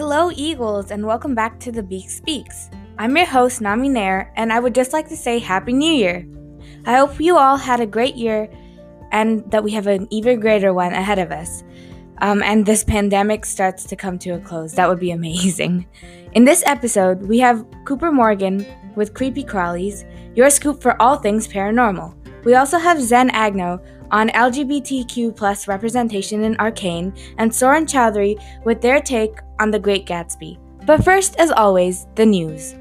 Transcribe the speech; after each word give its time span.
Hello, 0.00 0.30
Eagles, 0.34 0.90
and 0.90 1.04
welcome 1.04 1.34
back 1.34 1.60
to 1.60 1.70
The 1.70 1.82
Beak 1.82 2.08
Speaks. 2.08 2.70
I'm 2.96 3.14
your 3.14 3.26
host, 3.26 3.60
Nami 3.60 3.90
Nair, 3.90 4.32
and 4.34 4.50
I 4.50 4.58
would 4.58 4.74
just 4.74 4.94
like 4.94 5.06
to 5.10 5.16
say 5.16 5.38
Happy 5.38 5.74
New 5.74 5.92
Year. 5.92 6.26
I 6.86 6.96
hope 6.96 7.20
you 7.20 7.36
all 7.36 7.58
had 7.58 7.80
a 7.80 7.86
great 7.86 8.14
year 8.14 8.48
and 9.12 9.44
that 9.50 9.62
we 9.62 9.72
have 9.72 9.86
an 9.86 10.08
even 10.10 10.40
greater 10.40 10.72
one 10.72 10.94
ahead 10.94 11.18
of 11.18 11.30
us. 11.30 11.62
Um, 12.22 12.42
and 12.42 12.64
this 12.64 12.82
pandemic 12.82 13.44
starts 13.44 13.84
to 13.84 13.94
come 13.94 14.18
to 14.20 14.30
a 14.30 14.40
close. 14.40 14.72
That 14.72 14.88
would 14.88 15.00
be 15.00 15.10
amazing. 15.20 15.86
In 16.32 16.46
this 16.46 16.62
episode, 16.64 17.20
we 17.24 17.38
have 17.40 17.66
Cooper 17.84 18.10
Morgan 18.10 18.64
with 18.96 19.12
Creepy 19.12 19.44
Crawlies, 19.44 20.06
your 20.34 20.48
scoop 20.48 20.80
for 20.80 21.00
all 21.00 21.16
things 21.16 21.46
paranormal. 21.46 22.14
We 22.46 22.54
also 22.54 22.78
have 22.78 23.02
Zen 23.02 23.28
Agno 23.32 23.84
on 24.10 24.28
LGBTQ 24.30 25.36
plus 25.36 25.68
representation 25.68 26.44
in 26.44 26.56
Arcane, 26.58 27.12
and 27.38 27.54
Soren 27.54 27.86
Chowdhury 27.86 28.42
with 28.64 28.80
their 28.80 29.00
take 29.00 29.38
on 29.58 29.70
The 29.70 29.78
Great 29.78 30.06
Gatsby. 30.06 30.58
But 30.86 31.04
first, 31.04 31.36
as 31.36 31.50
always, 31.50 32.06
the 32.14 32.26
news. 32.26 32.74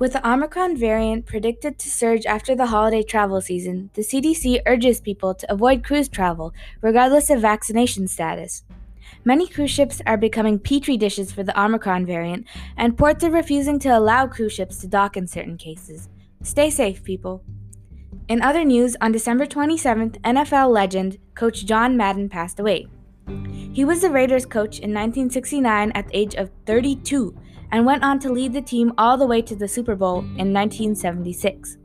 With 0.00 0.14
the 0.14 0.26
Omicron 0.26 0.78
variant 0.78 1.26
predicted 1.26 1.78
to 1.78 1.90
surge 1.90 2.24
after 2.24 2.54
the 2.54 2.68
holiday 2.68 3.02
travel 3.02 3.42
season, 3.42 3.90
the 3.92 4.00
CDC 4.00 4.62
urges 4.64 4.98
people 4.98 5.34
to 5.34 5.52
avoid 5.52 5.84
cruise 5.84 6.08
travel, 6.08 6.54
regardless 6.80 7.28
of 7.28 7.42
vaccination 7.42 8.08
status. 8.08 8.62
Many 9.24 9.46
cruise 9.46 9.70
ships 9.70 10.00
are 10.06 10.16
becoming 10.16 10.58
petri 10.58 10.96
dishes 10.96 11.30
for 11.30 11.42
the 11.42 11.60
Omicron 11.60 12.06
variant, 12.06 12.46
and 12.76 12.96
ports 12.96 13.22
are 13.22 13.30
refusing 13.30 13.78
to 13.80 13.88
allow 13.90 14.26
cruise 14.26 14.54
ships 14.54 14.78
to 14.78 14.86
dock 14.86 15.16
in 15.16 15.26
certain 15.26 15.58
cases. 15.58 16.08
Stay 16.42 16.70
safe, 16.70 17.04
people. 17.04 17.44
In 18.28 18.40
other 18.40 18.64
news, 18.64 18.96
on 19.00 19.12
December 19.12 19.44
27th, 19.44 20.18
NFL 20.20 20.72
legend 20.72 21.18
coach 21.34 21.66
John 21.66 21.96
Madden 21.96 22.28
passed 22.28 22.58
away. 22.58 22.86
He 23.72 23.84
was 23.84 24.00
the 24.00 24.10
Raiders 24.10 24.46
coach 24.46 24.78
in 24.78 24.94
1969 24.94 25.92
at 25.94 26.08
the 26.08 26.16
age 26.16 26.34
of 26.34 26.50
32 26.66 27.36
and 27.72 27.84
went 27.84 28.02
on 28.02 28.18
to 28.20 28.32
lead 28.32 28.52
the 28.52 28.62
team 28.62 28.92
all 28.96 29.16
the 29.16 29.26
way 29.26 29.42
to 29.42 29.54
the 29.54 29.68
Super 29.68 29.94
Bowl 29.94 30.20
in 30.20 30.52
1976. 30.52 31.76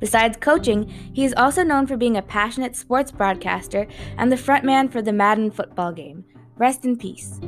Besides 0.00 0.38
coaching, 0.40 0.88
he 1.12 1.24
is 1.24 1.34
also 1.36 1.62
known 1.62 1.86
for 1.86 1.96
being 1.96 2.16
a 2.16 2.22
passionate 2.22 2.74
sports 2.74 3.12
broadcaster 3.12 3.86
and 4.16 4.32
the 4.32 4.36
frontman 4.36 4.90
for 4.90 5.02
the 5.02 5.12
Madden 5.12 5.50
football 5.50 5.92
game. 5.92 6.24
Rest 6.56 6.84
in 6.84 6.96
peace. 6.96 7.38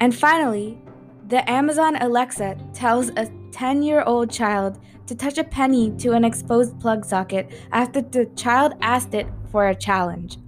And 0.00 0.14
finally, 0.14 0.82
the 1.28 1.48
Amazon 1.48 1.96
Alexa 1.96 2.58
tells 2.74 3.10
a 3.10 3.30
10 3.52 3.82
year 3.82 4.02
old 4.02 4.30
child 4.30 4.80
to 5.06 5.14
touch 5.14 5.38
a 5.38 5.44
penny 5.44 5.90
to 5.98 6.12
an 6.12 6.24
exposed 6.24 6.80
plug 6.80 7.04
socket 7.04 7.52
after 7.70 8.00
the 8.00 8.26
child 8.34 8.74
asked 8.80 9.14
it 9.14 9.26
for 9.50 9.68
a 9.68 9.74
challenge. 9.74 10.38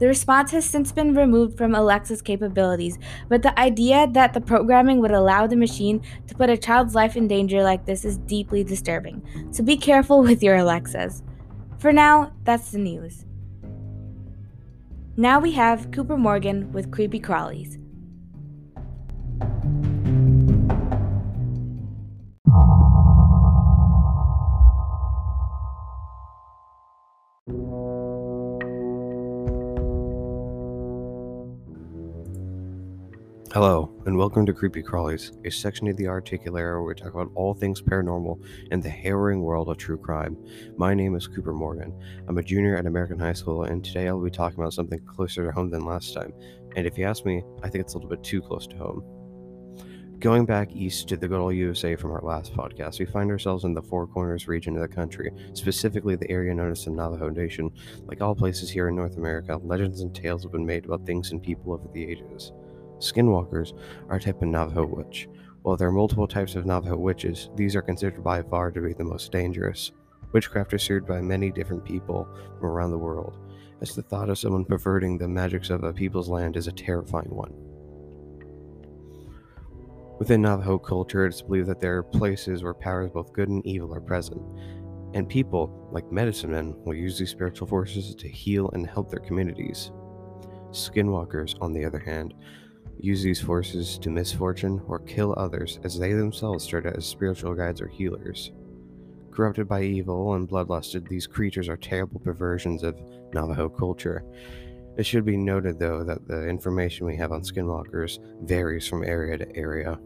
The 0.00 0.06
response 0.06 0.50
has 0.52 0.64
since 0.64 0.92
been 0.92 1.14
removed 1.14 1.58
from 1.58 1.74
Alexa's 1.74 2.22
capabilities, 2.22 2.98
but 3.28 3.42
the 3.42 3.58
idea 3.60 4.08
that 4.12 4.32
the 4.32 4.40
programming 4.40 4.98
would 5.00 5.10
allow 5.10 5.46
the 5.46 5.56
machine 5.56 6.00
to 6.26 6.34
put 6.34 6.48
a 6.48 6.56
child's 6.56 6.94
life 6.94 7.18
in 7.18 7.28
danger 7.28 7.62
like 7.62 7.84
this 7.84 8.06
is 8.06 8.16
deeply 8.16 8.64
disturbing. 8.64 9.22
So 9.50 9.62
be 9.62 9.76
careful 9.76 10.22
with 10.22 10.42
your 10.42 10.56
Alexas. 10.56 11.22
For 11.78 11.92
now, 11.92 12.32
that's 12.44 12.70
the 12.70 12.78
news. 12.78 13.26
Now 15.18 15.38
we 15.38 15.52
have 15.52 15.90
Cooper 15.90 16.16
Morgan 16.16 16.72
with 16.72 16.90
Creepy 16.90 17.20
Crawlies. 17.20 17.76
Hello, 33.52 33.92
and 34.06 34.16
welcome 34.16 34.46
to 34.46 34.52
Creepy 34.52 34.80
Crawlies, 34.80 35.32
a 35.44 35.50
section 35.50 35.88
of 35.88 35.96
the 35.96 36.04
Articulera 36.04 36.54
where 36.54 36.82
we 36.84 36.94
talk 36.94 37.14
about 37.14 37.32
all 37.34 37.52
things 37.52 37.82
paranormal 37.82 38.40
and 38.70 38.80
the 38.80 38.88
harrowing 38.88 39.42
world 39.42 39.68
of 39.68 39.76
true 39.76 39.98
crime. 39.98 40.36
My 40.76 40.94
name 40.94 41.16
is 41.16 41.26
Cooper 41.26 41.52
Morgan. 41.52 41.92
I'm 42.28 42.38
a 42.38 42.44
junior 42.44 42.76
at 42.76 42.86
American 42.86 43.18
High 43.18 43.32
School, 43.32 43.64
and 43.64 43.84
today 43.84 44.06
I'll 44.06 44.22
be 44.22 44.30
talking 44.30 44.60
about 44.60 44.72
something 44.72 45.00
closer 45.00 45.44
to 45.44 45.50
home 45.50 45.68
than 45.68 45.84
last 45.84 46.14
time. 46.14 46.32
And 46.76 46.86
if 46.86 46.96
you 46.96 47.04
ask 47.04 47.24
me, 47.24 47.42
I 47.60 47.68
think 47.68 47.82
it's 47.82 47.94
a 47.94 47.96
little 47.96 48.08
bit 48.08 48.22
too 48.22 48.40
close 48.40 48.68
to 48.68 48.76
home. 48.76 49.02
Going 50.20 50.46
back 50.46 50.70
east 50.70 51.08
to 51.08 51.16
the 51.16 51.26
good 51.26 51.40
old 51.40 51.56
USA 51.56 51.96
from 51.96 52.12
our 52.12 52.22
last 52.22 52.54
podcast, 52.54 53.00
we 53.00 53.06
find 53.06 53.32
ourselves 53.32 53.64
in 53.64 53.74
the 53.74 53.82
Four 53.82 54.06
Corners 54.06 54.46
region 54.46 54.76
of 54.76 54.82
the 54.82 54.94
country, 54.94 55.32
specifically 55.54 56.14
the 56.14 56.30
area 56.30 56.54
known 56.54 56.70
as 56.70 56.84
the 56.84 56.92
Navajo 56.92 57.30
Nation. 57.30 57.72
Like 58.04 58.20
all 58.20 58.36
places 58.36 58.70
here 58.70 58.86
in 58.86 58.94
North 58.94 59.16
America, 59.16 59.56
legends 59.64 60.02
and 60.02 60.14
tales 60.14 60.44
have 60.44 60.52
been 60.52 60.64
made 60.64 60.84
about 60.84 61.04
things 61.04 61.32
and 61.32 61.42
people 61.42 61.72
over 61.72 61.88
the 61.92 62.04
ages. 62.04 62.52
Skinwalkers 63.00 63.72
are 64.08 64.16
a 64.16 64.20
type 64.20 64.42
of 64.42 64.48
Navajo 64.48 64.86
witch. 64.86 65.28
While 65.62 65.76
there 65.76 65.88
are 65.88 65.92
multiple 65.92 66.28
types 66.28 66.54
of 66.54 66.66
Navajo 66.66 66.96
witches, 66.96 67.50
these 67.56 67.74
are 67.74 67.82
considered 67.82 68.22
by 68.22 68.42
far 68.42 68.70
to 68.70 68.80
be 68.80 68.92
the 68.92 69.04
most 69.04 69.32
dangerous. 69.32 69.92
Witchcraft 70.32 70.74
is 70.74 70.82
served 70.82 71.06
by 71.06 71.20
many 71.20 71.50
different 71.50 71.84
people 71.84 72.28
from 72.58 72.68
around 72.68 72.90
the 72.90 72.98
world, 72.98 73.36
as 73.80 73.94
the 73.94 74.02
thought 74.02 74.28
of 74.28 74.38
someone 74.38 74.64
perverting 74.64 75.18
the 75.18 75.26
magics 75.26 75.70
of 75.70 75.82
a 75.82 75.92
people's 75.92 76.28
land 76.28 76.56
is 76.56 76.66
a 76.66 76.72
terrifying 76.72 77.30
one. 77.30 77.52
Within 80.18 80.42
Navajo 80.42 80.78
culture, 80.78 81.26
it's 81.26 81.40
believed 81.40 81.68
that 81.68 81.80
there 81.80 81.96
are 81.96 82.02
places 82.02 82.62
where 82.62 82.74
powers 82.74 83.10
both 83.10 83.32
good 83.32 83.48
and 83.48 83.64
evil 83.66 83.94
are 83.94 84.00
present, 84.00 84.42
and 85.14 85.28
people, 85.28 85.88
like 85.90 86.12
medicine 86.12 86.50
men, 86.50 86.74
will 86.84 86.94
use 86.94 87.18
these 87.18 87.30
spiritual 87.30 87.66
forces 87.66 88.14
to 88.14 88.28
heal 88.28 88.70
and 88.74 88.86
help 88.86 89.10
their 89.10 89.20
communities. 89.20 89.90
Skinwalkers, 90.70 91.56
on 91.60 91.72
the 91.72 91.84
other 91.84 91.98
hand, 91.98 92.34
use 93.02 93.22
these 93.22 93.40
forces 93.40 93.98
to 93.98 94.10
misfortune 94.10 94.82
or 94.86 94.98
kill 95.00 95.34
others 95.36 95.78
as 95.84 95.98
they 95.98 96.12
themselves 96.12 96.64
start 96.64 96.86
as 96.86 97.06
spiritual 97.06 97.54
guides 97.54 97.80
or 97.80 97.88
healers. 97.88 98.52
Corrupted 99.30 99.68
by 99.68 99.82
evil 99.82 100.34
and 100.34 100.48
bloodlusted, 100.48 101.08
these 101.08 101.26
creatures 101.26 101.68
are 101.68 101.76
terrible 101.76 102.20
perversions 102.20 102.82
of 102.82 103.00
Navajo 103.32 103.68
culture. 103.68 104.24
It 104.96 105.06
should 105.06 105.24
be 105.24 105.36
noted, 105.36 105.78
though, 105.78 106.04
that 106.04 106.26
the 106.26 106.46
information 106.48 107.06
we 107.06 107.16
have 107.16 107.32
on 107.32 107.42
skinwalkers 107.42 108.18
varies 108.42 108.86
from 108.86 109.04
area 109.04 109.38
to 109.38 109.56
area. 109.56 109.98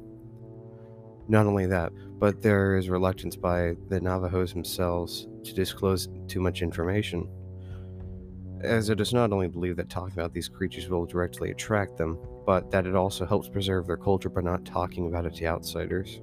Not 1.26 1.47
only 1.47 1.66
that, 1.66 1.91
but 2.19 2.43
there 2.43 2.76
is 2.76 2.91
reluctance 2.91 3.34
by 3.34 3.76
the 3.88 4.00
Navajos 4.00 4.53
themselves 4.53 5.26
to 5.43 5.55
disclose 5.55 6.09
too 6.28 6.41
much 6.41 6.61
information, 6.61 7.28
as 8.61 8.91
it 8.91 9.00
is 9.00 9.12
not 9.12 9.32
only 9.32 9.49
believed 9.49 9.78
that 9.78 9.88
talking 9.88 10.12
about 10.12 10.32
these 10.32 10.49
creatures 10.49 10.88
will 10.88 11.06
directly 11.06 11.50
attract 11.50 11.97
them, 11.97 12.19
but 12.47 12.71
that 12.71 12.87
it 12.87 12.94
also 12.94 13.27
helps 13.27 13.49
preserve 13.49 13.87
their 13.87 13.97
culture 13.97 14.28
by 14.28 14.41
not 14.41 14.65
talking 14.65 15.06
about 15.06 15.27
it 15.27 15.34
to 15.37 15.47
outsiders. 15.47 16.21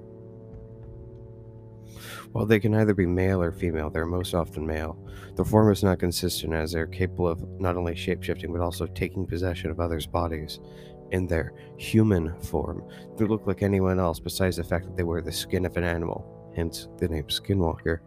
While 2.32 2.46
they 2.46 2.60
can 2.60 2.74
either 2.74 2.94
be 2.94 3.06
male 3.06 3.42
or 3.42 3.52
female, 3.52 3.90
they're 3.90 4.06
most 4.06 4.34
often 4.34 4.66
male. 4.66 4.98
The 5.36 5.46
form 5.46 5.72
is 5.72 5.84
not 5.84 6.00
consistent 6.00 6.54
as 6.54 6.72
they're 6.72 6.88
capable 6.88 7.28
of 7.28 7.44
not 7.60 7.76
only 7.76 7.94
shapeshifting 7.94 8.52
but 8.52 8.62
also 8.62 8.86
taking 8.88 9.26
possession 9.28 9.70
of 9.70 9.80
others' 9.80 10.08
bodies. 10.08 10.60
In 11.12 11.28
their 11.28 11.54
human 11.78 12.40
form, 12.40 12.84
they 13.18 13.26
look 13.26 13.46
like 13.46 13.64
anyone 13.64 14.00
else 14.00 14.20
besides 14.20 14.56
the 14.56 14.64
fact 14.64 14.86
that 14.86 14.96
they 14.96 15.04
wear 15.04 15.22
the 15.22 15.32
skin 15.32 15.66
of 15.66 15.76
an 15.76 15.84
animal, 15.84 16.54
hence 16.56 16.88
the 16.98 17.10
name 17.10 17.26
Skinwalker. 17.26 18.00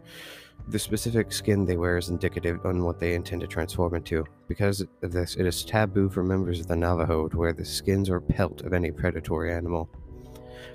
The 0.67 0.79
specific 0.79 1.31
skin 1.31 1.65
they 1.65 1.77
wear 1.77 1.97
is 1.97 2.09
indicative 2.09 2.65
on 2.65 2.83
what 2.83 2.99
they 2.99 3.13
intend 3.13 3.41
to 3.41 3.47
transform 3.47 3.93
into. 3.93 4.25
Because 4.47 4.81
of 5.03 5.11
this, 5.11 5.35
it 5.35 5.45
is 5.45 5.63
taboo 5.63 6.09
for 6.09 6.23
members 6.23 6.59
of 6.59 6.67
the 6.67 6.75
Navajo 6.75 7.27
to 7.27 7.37
wear 7.37 7.53
the 7.53 7.63
skins 7.63 8.09
or 8.09 8.19
pelt 8.19 8.61
of 8.61 8.73
any 8.73 8.91
predatory 8.91 9.53
animal. 9.53 9.89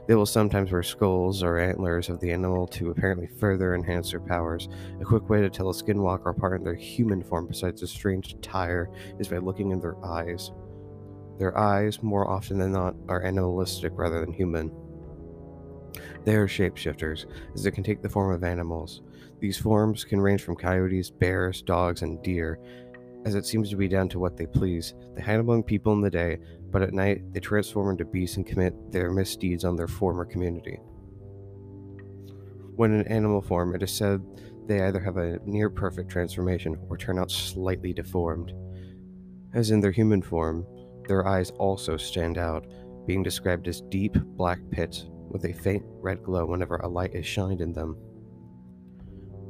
They 0.06 0.14
will 0.14 0.26
sometimes 0.26 0.70
wear 0.70 0.82
skulls 0.82 1.42
or 1.42 1.58
antlers 1.58 2.08
of 2.08 2.20
the 2.20 2.30
animal 2.32 2.66
to 2.68 2.90
apparently 2.90 3.26
further 3.26 3.74
enhance 3.74 4.10
their 4.10 4.20
powers. 4.20 4.68
A 5.00 5.04
quick 5.04 5.28
way 5.28 5.40
to 5.40 5.50
tell 5.50 5.70
a 5.70 5.74
skinwalker 5.74 6.30
apart 6.30 6.60
in 6.60 6.64
their 6.64 6.74
human 6.74 7.22
form, 7.22 7.46
besides 7.46 7.82
a 7.82 7.86
strange 7.86 8.32
attire, 8.32 8.90
is 9.18 9.28
by 9.28 9.38
looking 9.38 9.70
in 9.70 9.80
their 9.80 10.02
eyes. 10.04 10.52
Their 11.38 11.56
eyes, 11.56 12.02
more 12.02 12.28
often 12.28 12.58
than 12.58 12.72
not, 12.72 12.94
are 13.08 13.22
animalistic 13.22 13.92
rather 13.96 14.20
than 14.20 14.32
human. 14.32 14.70
They 16.24 16.36
are 16.36 16.46
shapeshifters, 16.46 17.26
as 17.54 17.62
they 17.62 17.70
can 17.70 17.82
take 17.82 18.02
the 18.02 18.08
form 18.08 18.32
of 18.32 18.44
animals. 18.44 19.02
These 19.40 19.58
forms 19.58 20.04
can 20.04 20.20
range 20.20 20.42
from 20.42 20.56
coyotes, 20.56 21.10
bears, 21.10 21.62
dogs, 21.62 22.02
and 22.02 22.22
deer, 22.22 22.58
as 23.24 23.34
it 23.34 23.46
seems 23.46 23.70
to 23.70 23.76
be 23.76 23.88
down 23.88 24.08
to 24.10 24.18
what 24.18 24.36
they 24.36 24.46
please. 24.46 24.94
They 25.14 25.22
hide 25.22 25.40
among 25.40 25.62
people 25.62 25.92
in 25.92 26.00
the 26.00 26.10
day, 26.10 26.38
but 26.70 26.82
at 26.82 26.92
night 26.92 27.32
they 27.32 27.40
transform 27.40 27.90
into 27.90 28.04
beasts 28.04 28.36
and 28.36 28.46
commit 28.46 28.92
their 28.92 29.10
misdeeds 29.10 29.64
on 29.64 29.76
their 29.76 29.88
former 29.88 30.24
community. 30.24 30.78
When 32.76 32.92
in 32.94 33.06
animal 33.08 33.42
form, 33.42 33.74
it 33.74 33.82
is 33.82 33.90
said 33.90 34.22
they 34.66 34.82
either 34.82 35.00
have 35.00 35.16
a 35.16 35.38
near 35.44 35.68
perfect 35.68 36.10
transformation 36.10 36.78
or 36.88 36.96
turn 36.96 37.18
out 37.18 37.30
slightly 37.30 37.92
deformed. 37.92 38.52
As 39.52 39.70
in 39.70 39.80
their 39.80 39.90
human 39.90 40.22
form, 40.22 40.66
their 41.08 41.26
eyes 41.26 41.50
also 41.52 41.96
stand 41.96 42.38
out, 42.38 42.66
being 43.06 43.22
described 43.22 43.68
as 43.68 43.80
deep 43.88 44.14
black 44.36 44.60
pits 44.70 45.06
with 45.28 45.44
a 45.44 45.52
faint 45.52 45.84
red 45.86 46.22
glow 46.22 46.46
whenever 46.46 46.76
a 46.76 46.88
light 46.88 47.14
is 47.14 47.26
shined 47.26 47.60
in 47.60 47.72
them. 47.72 47.96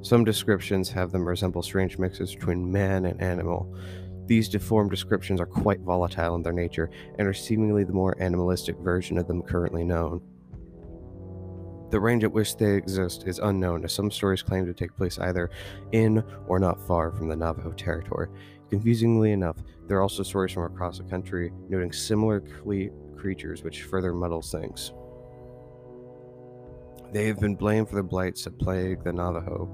Some 0.03 0.25
descriptions 0.25 0.91
have 0.91 1.13
them 1.13 1.29
resemble 1.29 1.63
strange 1.63 1.99
mixes 1.99 2.35
between 2.35 2.71
man 2.71 3.05
and 3.05 3.21
animal. 3.21 3.75
These 4.27 4.49
deformed 4.49 4.91
descriptions 4.91 5.41
are 5.41 5.47
quite 5.47 5.81
volatile 5.81 6.37
in 6.37 6.43
their 6.43 6.53
nature 6.53 6.91
and 7.19 7.29
are 7.29 7.35
seemingly 7.35 7.85
the 7.85 7.93
more 7.93 8.21
animalistic 8.23 8.77
version 8.79 9.19
of 9.19 9.27
them 9.27 9.43
currently 9.43 9.85
known. 9.85 10.23
The 11.91 12.01
range 12.01 12.23
at 12.23 12.33
which 12.33 12.57
they 12.57 12.77
exist 12.77 13.25
is 13.27 13.41
unknown, 13.41 13.85
as 13.85 13.93
some 13.93 14.11
stories 14.11 14.43
claim 14.43 14.65
to 14.67 14.73
take 14.73 14.97
place 14.97 15.19
either 15.19 15.51
in 15.91 16.23
or 16.47 16.61
not 16.61 16.87
far 16.87 17.11
from 17.11 17.29
the 17.29 17.35
Navajo 17.35 17.73
territory. 17.73 18.29
Confusingly 18.71 19.33
enough, 19.33 19.57
there 19.89 19.99
are 19.99 20.03
also 20.03 20.23
stories 20.23 20.53
from 20.53 20.63
across 20.63 20.99
the 20.99 21.05
country 21.05 21.53
noting 21.69 21.93
similar 21.93 22.41
cle- 22.41 22.91
creatures, 23.17 23.65
which 23.65 23.83
further 23.83 24.15
muddles 24.15 24.53
things. 24.53 24.93
They 27.13 27.27
have 27.27 27.41
been 27.41 27.57
blamed 27.57 27.89
for 27.89 27.97
the 27.97 28.03
blights 28.03 28.45
that 28.45 28.59
plague 28.59 29.03
the 29.03 29.13
Navajo, 29.13 29.69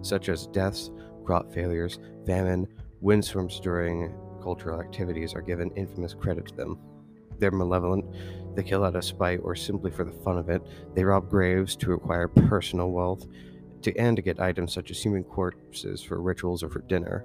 such 0.00 0.28
as 0.28 0.46
deaths, 0.46 0.90
crop 1.24 1.52
failures, 1.52 1.98
famine, 2.26 2.66
windstorms 3.00 3.60
during 3.60 4.14
cultural 4.42 4.80
activities 4.80 5.34
are 5.34 5.42
given 5.42 5.70
infamous 5.76 6.14
credit 6.14 6.46
to 6.48 6.54
them. 6.54 6.78
They're 7.38 7.50
malevolent, 7.50 8.06
they 8.54 8.62
kill 8.62 8.84
out 8.84 8.96
of 8.96 9.04
spite 9.04 9.40
or 9.42 9.54
simply 9.54 9.90
for 9.90 10.04
the 10.04 10.12
fun 10.12 10.38
of 10.38 10.48
it, 10.48 10.62
they 10.94 11.04
rob 11.04 11.28
graves 11.28 11.76
to 11.76 11.92
acquire 11.92 12.28
personal 12.28 12.90
wealth, 12.90 13.26
to 13.82 13.94
and 13.96 14.16
to 14.16 14.22
get 14.22 14.40
items 14.40 14.72
such 14.72 14.90
as 14.90 15.02
human 15.02 15.24
corpses 15.24 16.02
for 16.02 16.22
rituals 16.22 16.62
or 16.62 16.70
for 16.70 16.80
dinner. 16.82 17.24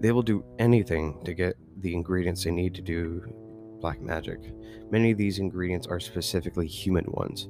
They 0.00 0.12
will 0.12 0.22
do 0.22 0.44
anything 0.58 1.20
to 1.24 1.32
get 1.32 1.56
the 1.80 1.94
ingredients 1.94 2.44
they 2.44 2.50
need 2.50 2.74
to 2.74 2.82
do 2.82 3.22
black 3.80 4.00
magic. 4.00 4.52
Many 4.90 5.10
of 5.12 5.18
these 5.18 5.38
ingredients 5.38 5.86
are 5.86 6.00
specifically 6.00 6.66
human 6.66 7.04
ones. 7.08 7.48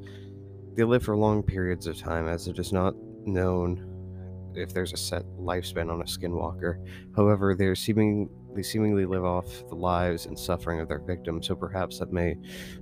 They 0.74 0.84
live 0.84 1.02
for 1.02 1.16
long 1.16 1.42
periods 1.42 1.86
of 1.86 1.98
time, 1.98 2.28
as 2.28 2.48
it 2.48 2.58
is 2.58 2.72
not 2.72 2.94
known 3.24 4.52
if 4.54 4.72
there's 4.72 4.92
a 4.92 4.96
set 4.96 5.24
lifespan 5.38 5.90
on 5.90 6.00
a 6.00 6.04
skinwalker. 6.04 6.84
However, 7.14 7.54
they 7.54 7.74
seeming 7.74 8.28
they 8.54 8.62
seemingly 8.62 9.04
live 9.04 9.24
off 9.24 9.46
the 9.68 9.74
lives 9.74 10.24
and 10.24 10.38
suffering 10.38 10.80
of 10.80 10.88
their 10.88 10.98
victims, 10.98 11.46
so 11.46 11.54
perhaps 11.54 11.98
that 11.98 12.12
may 12.12 12.36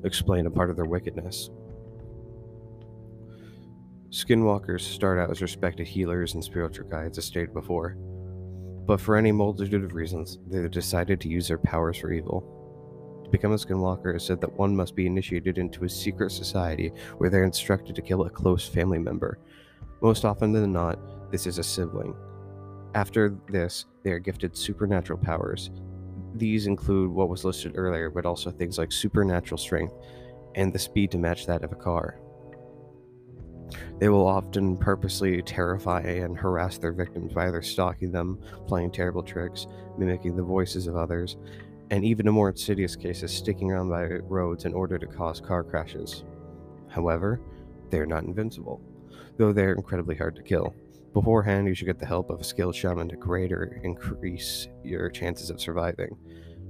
explain 0.04 0.46
a 0.46 0.50
part 0.50 0.70
of 0.70 0.76
their 0.76 0.84
wickedness. 0.84 1.50
Skinwalkers 4.10 4.82
start 4.82 5.18
out 5.18 5.32
as 5.32 5.42
respected 5.42 5.88
healers 5.88 6.34
and 6.34 6.44
spiritual 6.44 6.88
guides, 6.88 7.18
as 7.18 7.24
stated 7.24 7.52
before, 7.52 7.96
but 8.86 9.00
for 9.00 9.16
any 9.16 9.32
multitude 9.32 9.82
of 9.82 9.94
reasons, 9.94 10.38
they 10.46 10.62
have 10.62 10.70
decided 10.70 11.20
to 11.20 11.28
use 11.28 11.48
their 11.48 11.58
powers 11.58 11.96
for 11.96 12.12
evil. 12.12 12.63
Become 13.34 13.50
a 13.50 13.56
skinwalker 13.56 14.14
is 14.14 14.24
said 14.24 14.40
that 14.42 14.56
one 14.56 14.76
must 14.76 14.94
be 14.94 15.08
initiated 15.08 15.58
into 15.58 15.82
a 15.82 15.88
secret 15.88 16.30
society 16.30 16.92
where 17.18 17.28
they're 17.28 17.42
instructed 17.42 17.96
to 17.96 18.00
kill 18.00 18.22
a 18.22 18.30
close 18.30 18.68
family 18.68 19.00
member. 19.00 19.40
Most 20.00 20.24
often 20.24 20.52
than 20.52 20.72
not, 20.72 21.32
this 21.32 21.44
is 21.44 21.58
a 21.58 21.64
sibling. 21.64 22.14
After 22.94 23.36
this, 23.48 23.86
they 24.04 24.12
are 24.12 24.20
gifted 24.20 24.56
supernatural 24.56 25.18
powers. 25.18 25.72
These 26.36 26.68
include 26.68 27.10
what 27.10 27.28
was 27.28 27.44
listed 27.44 27.72
earlier, 27.74 28.08
but 28.08 28.24
also 28.24 28.52
things 28.52 28.78
like 28.78 28.92
supernatural 28.92 29.58
strength 29.58 29.94
and 30.54 30.72
the 30.72 30.78
speed 30.78 31.10
to 31.10 31.18
match 31.18 31.44
that 31.46 31.64
of 31.64 31.72
a 31.72 31.74
car. 31.74 32.20
They 33.98 34.10
will 34.10 34.28
often 34.28 34.76
purposely 34.76 35.42
terrify 35.42 36.02
and 36.02 36.38
harass 36.38 36.78
their 36.78 36.92
victims 36.92 37.32
by 37.32 37.48
either 37.48 37.62
stalking 37.62 38.12
them, 38.12 38.38
playing 38.68 38.92
terrible 38.92 39.24
tricks, 39.24 39.66
mimicking 39.98 40.36
the 40.36 40.42
voices 40.44 40.86
of 40.86 40.96
others, 40.96 41.36
and 41.90 42.04
even 42.04 42.26
in 42.26 42.34
more 42.34 42.48
insidious 42.48 42.96
cases, 42.96 43.32
sticking 43.32 43.70
around 43.70 43.88
by 43.90 44.04
roads 44.04 44.64
in 44.64 44.74
order 44.74 44.98
to 44.98 45.06
cause 45.06 45.40
car 45.40 45.62
crashes. 45.62 46.24
However, 46.88 47.40
they 47.90 47.98
are 47.98 48.06
not 48.06 48.24
invincible, 48.24 48.80
though 49.36 49.52
they 49.52 49.64
are 49.64 49.74
incredibly 49.74 50.16
hard 50.16 50.36
to 50.36 50.42
kill. 50.42 50.74
Beforehand, 51.12 51.68
you 51.68 51.74
should 51.74 51.86
get 51.86 52.00
the 52.00 52.06
help 52.06 52.30
of 52.30 52.40
a 52.40 52.44
skilled 52.44 52.74
shaman 52.74 53.08
to 53.08 53.16
greater 53.16 53.80
increase 53.84 54.66
your 54.82 55.08
chances 55.10 55.50
of 55.50 55.60
surviving. 55.60 56.16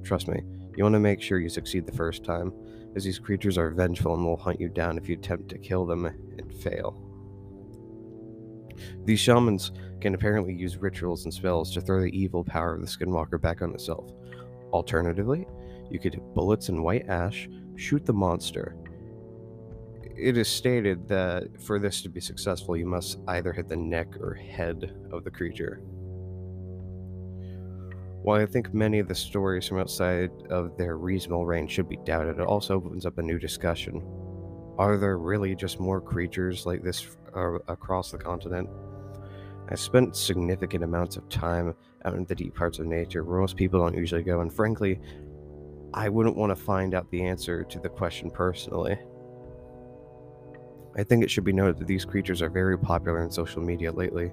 Trust 0.02 0.28
me, 0.28 0.42
you 0.76 0.84
want 0.84 0.94
to 0.94 1.00
make 1.00 1.22
sure 1.22 1.38
you 1.38 1.48
succeed 1.48 1.86
the 1.86 1.92
first 1.92 2.24
time, 2.24 2.52
as 2.94 3.04
these 3.04 3.18
creatures 3.18 3.56
are 3.56 3.70
vengeful 3.70 4.14
and 4.14 4.24
will 4.24 4.36
hunt 4.36 4.60
you 4.60 4.68
down 4.68 4.98
if 4.98 5.08
you 5.08 5.16
attempt 5.16 5.48
to 5.48 5.58
kill 5.58 5.86
them 5.86 6.04
and 6.04 6.54
fail. 6.62 7.00
These 9.04 9.20
shamans 9.20 9.72
can 10.00 10.14
apparently 10.14 10.52
use 10.52 10.76
rituals 10.76 11.24
and 11.24 11.32
spells 11.32 11.72
to 11.72 11.80
throw 11.80 12.02
the 12.02 12.18
evil 12.18 12.44
power 12.44 12.74
of 12.74 12.80
the 12.80 12.86
skinwalker 12.86 13.40
back 13.40 13.62
on 13.62 13.72
itself. 13.72 14.10
Alternatively, 14.74 15.46
you 15.88 16.00
could 16.00 16.14
hit 16.14 16.34
bullets 16.34 16.68
in 16.68 16.82
white 16.82 17.08
ash, 17.08 17.48
shoot 17.76 18.04
the 18.04 18.12
monster. 18.12 18.74
It 20.02 20.36
is 20.36 20.48
stated 20.48 21.06
that 21.06 21.62
for 21.62 21.78
this 21.78 22.02
to 22.02 22.08
be 22.08 22.20
successful, 22.20 22.76
you 22.76 22.84
must 22.84 23.20
either 23.28 23.52
hit 23.52 23.68
the 23.68 23.76
neck 23.76 24.16
or 24.18 24.34
head 24.34 24.92
of 25.12 25.22
the 25.22 25.30
creature. 25.30 25.80
While 28.24 28.40
I 28.40 28.46
think 28.46 28.74
many 28.74 28.98
of 28.98 29.06
the 29.06 29.14
stories 29.14 29.68
from 29.68 29.78
outside 29.78 30.32
of 30.50 30.76
their 30.76 30.96
reasonable 30.96 31.46
range 31.46 31.70
should 31.70 31.88
be 31.88 31.98
doubted, 32.04 32.40
it 32.40 32.46
also 32.46 32.74
opens 32.74 33.06
up 33.06 33.18
a 33.18 33.22
new 33.22 33.38
discussion. 33.38 34.02
Are 34.76 34.96
there 34.96 35.18
really 35.18 35.54
just 35.54 35.78
more 35.78 36.00
creatures 36.00 36.66
like 36.66 36.82
this 36.82 37.16
uh, 37.36 37.58
across 37.68 38.10
the 38.10 38.18
continent? 38.18 38.68
I 39.68 39.76
spent 39.76 40.16
significant 40.16 40.82
amounts 40.82 41.16
of 41.16 41.28
time 41.28 41.74
out 42.04 42.14
in 42.14 42.24
the 42.24 42.34
deep 42.34 42.54
parts 42.54 42.78
of 42.78 42.86
nature 42.86 43.24
where 43.24 43.40
most 43.40 43.56
people 43.56 43.80
don't 43.80 43.96
usually 43.96 44.22
go, 44.22 44.40
and 44.40 44.52
frankly, 44.52 45.00
I 45.92 46.08
wouldn't 46.08 46.36
want 46.36 46.50
to 46.50 46.56
find 46.56 46.94
out 46.94 47.10
the 47.10 47.24
answer 47.24 47.64
to 47.64 47.78
the 47.78 47.88
question 47.88 48.30
personally. 48.30 48.98
I 50.96 51.02
think 51.02 51.24
it 51.24 51.30
should 51.30 51.44
be 51.44 51.52
noted 51.52 51.78
that 51.78 51.86
these 51.86 52.04
creatures 52.04 52.42
are 52.42 52.50
very 52.50 52.78
popular 52.78 53.22
in 53.22 53.30
social 53.30 53.62
media 53.62 53.92
lately, 53.92 54.32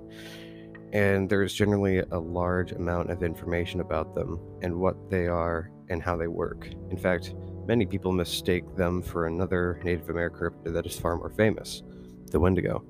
and 0.94 1.30
there's 1.30 1.54
generally 1.54 2.00
a 2.00 2.20
large 2.20 2.72
amount 2.72 3.10
of 3.10 3.24
information 3.24 3.80
about 3.80 4.14
them 4.14 4.40
and 4.62 4.76
what 4.76 5.10
they 5.10 5.28
are 5.28 5.72
and 5.90 6.02
how 6.02 6.16
they 6.18 6.28
work. 6.28 6.70
In 6.90 6.98
fact, 6.98 7.34
many 7.66 7.86
people 7.86 8.12
mistake 8.12 8.76
them 8.76 9.02
for 9.02 9.28
another 9.28 9.80
Native 9.84 10.10
American 10.10 10.40
cryptid 10.40 10.74
that 10.74 10.86
is 10.86 11.00
far 11.00 11.16
more 11.16 11.30
famous, 11.30 11.84
the 12.32 12.40
Wendigo. 12.40 12.84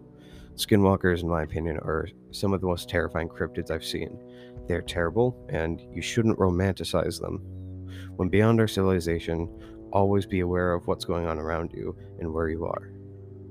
Skinwalkers, 0.55 1.23
in 1.23 1.29
my 1.29 1.43
opinion, 1.43 1.77
are 1.77 2.07
some 2.31 2.53
of 2.53 2.61
the 2.61 2.67
most 2.67 2.89
terrifying 2.89 3.29
cryptids 3.29 3.71
I've 3.71 3.85
seen. 3.85 4.17
They're 4.67 4.81
terrible, 4.81 5.45
and 5.49 5.81
you 5.91 6.01
shouldn't 6.01 6.37
romanticize 6.37 7.19
them. 7.19 7.37
When 8.15 8.29
beyond 8.29 8.59
our 8.59 8.67
civilization, 8.67 9.49
always 9.91 10.25
be 10.25 10.39
aware 10.39 10.73
of 10.73 10.87
what's 10.87 11.05
going 11.05 11.25
on 11.25 11.39
around 11.39 11.71
you 11.73 11.95
and 12.19 12.33
where 12.33 12.49
you 12.49 12.65
are. 12.65 12.91